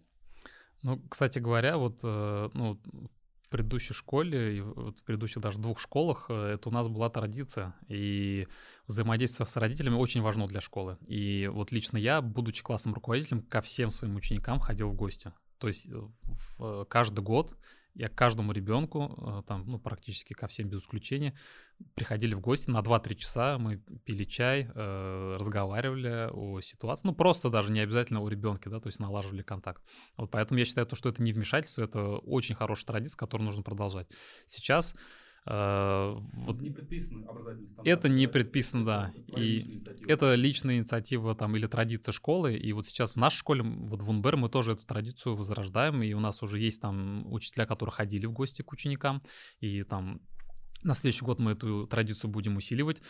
[0.81, 2.79] Ну, кстати говоря, вот э, ну,
[3.43, 7.75] в предыдущей школе в предыдущих даже двух школах э, это у нас была традиция.
[7.89, 8.47] И
[8.87, 10.97] взаимодействие с родителями очень важно для школы.
[11.05, 15.33] И вот лично я, будучи классным руководителем, ко всем своим ученикам ходил в гости.
[15.57, 15.89] То есть
[16.57, 17.57] в каждый год
[17.95, 21.33] я к каждому ребенку, э, там, ну, практически ко всем без исключения,
[21.93, 27.49] приходили в гости на 2-3 часа, мы пили чай, э, разговаривали о ситуации, ну, просто
[27.49, 29.81] даже не обязательно о ребенке, да, то есть налаживали контакт.
[30.17, 33.63] Вот поэтому я считаю, то, что это не вмешательство, это очень хорошая традиция, которую нужно
[33.63, 34.07] продолжать.
[34.45, 34.95] Сейчас
[35.45, 37.87] вот не предписано образовательный стандарт.
[37.87, 39.13] Это не предписано, да.
[39.27, 42.55] Это и это личная инициатива там или традиция школы.
[42.55, 46.01] И вот сейчас в нашей школе, вот в УНБР, мы тоже эту традицию возрождаем.
[46.01, 49.21] И у нас уже есть там учителя, которые ходили в гости к ученикам.
[49.59, 50.21] И там
[50.85, 53.01] на следующий год мы эту традицию будем усиливать.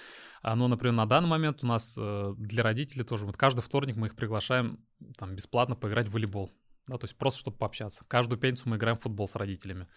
[0.42, 3.96] А, но, например, на данный момент у нас э, для родителей тоже, вот каждый вторник
[3.98, 4.80] мы их приглашаем
[5.18, 6.52] там бесплатно поиграть в волейбол.
[6.88, 8.06] Да, то есть просто чтобы пообщаться.
[8.08, 9.88] Каждую пятницу мы играем в футбол с родителями.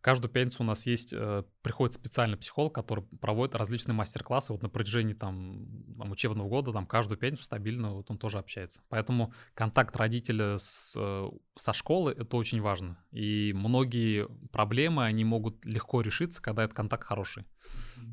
[0.00, 4.52] Каждую пятницу у нас есть, э, приходит специальный психолог, который проводит различные мастер-классы.
[4.52, 5.66] Вот на протяжении там,
[5.98, 8.82] там учебного года, там каждую пятницу стабильно вот он тоже общается.
[8.88, 12.98] Поэтому контакт родителя с, э, со школы— это очень важно.
[13.10, 17.44] И многие проблемы, они могут легко решиться, когда этот контакт хороший.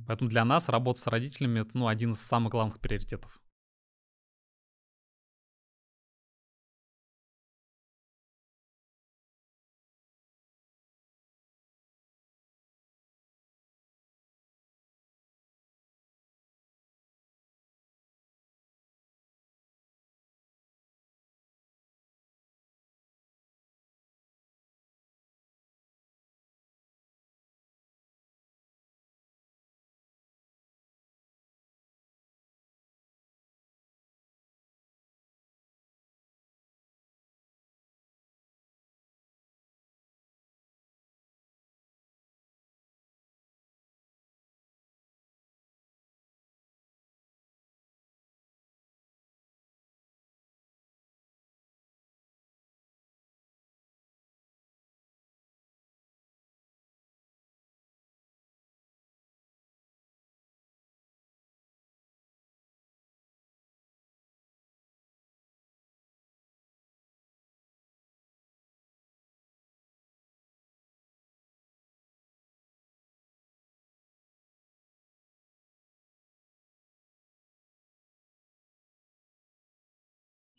[0.08, 3.42] Поэтому для нас работа с родителями— это ну, один из самых главных приоритетов.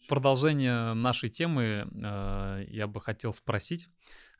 [0.07, 3.89] Продолжение нашей темы э, я бы хотел спросить,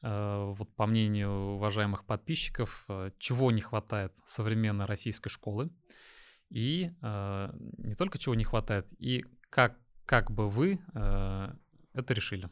[0.03, 5.71] э, вот по мнению уважаемых подписчиков, э, чего не хватает современной российской школы,
[6.49, 10.79] и не только чего не хватает, и как, как бы вы
[11.93, 12.49] это решили?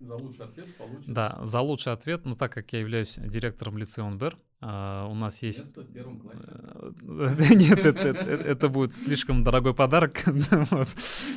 [0.00, 1.12] За лучший ответ получит...
[1.12, 5.42] Да, за лучший ответ, ну так как я являюсь директором лицея УНБР, а, у нас
[5.42, 5.76] есть...
[5.76, 5.82] Э,
[7.54, 10.24] нет, это, будет слишком дорогой подарок.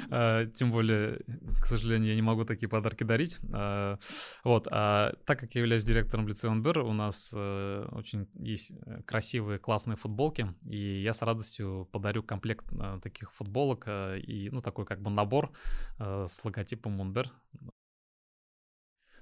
[0.09, 1.19] а, тем более,
[1.61, 3.39] к сожалению, я не могу такие подарки дарить.
[3.51, 3.99] А,
[4.43, 4.67] вот.
[4.71, 8.71] А так как я являюсь директором лицея УНБР, у нас а, очень есть
[9.05, 12.65] красивые, классные футболки, и я с радостью подарю комплект
[13.03, 15.51] таких футболок и, ну, такой как бы набор
[15.99, 17.31] с логотипом УНБР.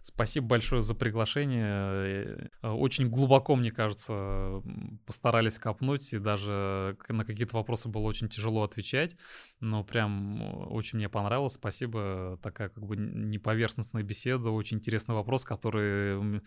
[0.07, 2.49] Спасибо большое за приглашение.
[2.61, 4.63] Э, очень глубоко, мне кажется,
[5.05, 9.17] постарались копнуть, и даже на какие-то вопросы было очень тяжело отвечать,
[9.59, 11.55] но прям очень мне понравилось.
[11.55, 12.39] Спасибо.
[12.41, 16.41] Такая как бы неповерхностная беседа, очень интересный вопрос, который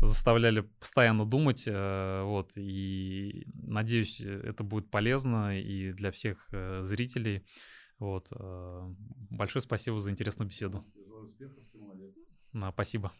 [0.00, 1.64] заставляли постоянно думать.
[1.66, 7.44] Э, вот, и надеюсь, это будет полезно и для всех э, зрителей.
[7.98, 8.32] Вот.
[9.30, 10.84] Большое спасибо за интересную беседу.
[10.96, 12.23] Желаю успехов, ты молодец.
[12.72, 13.12] Спасибо.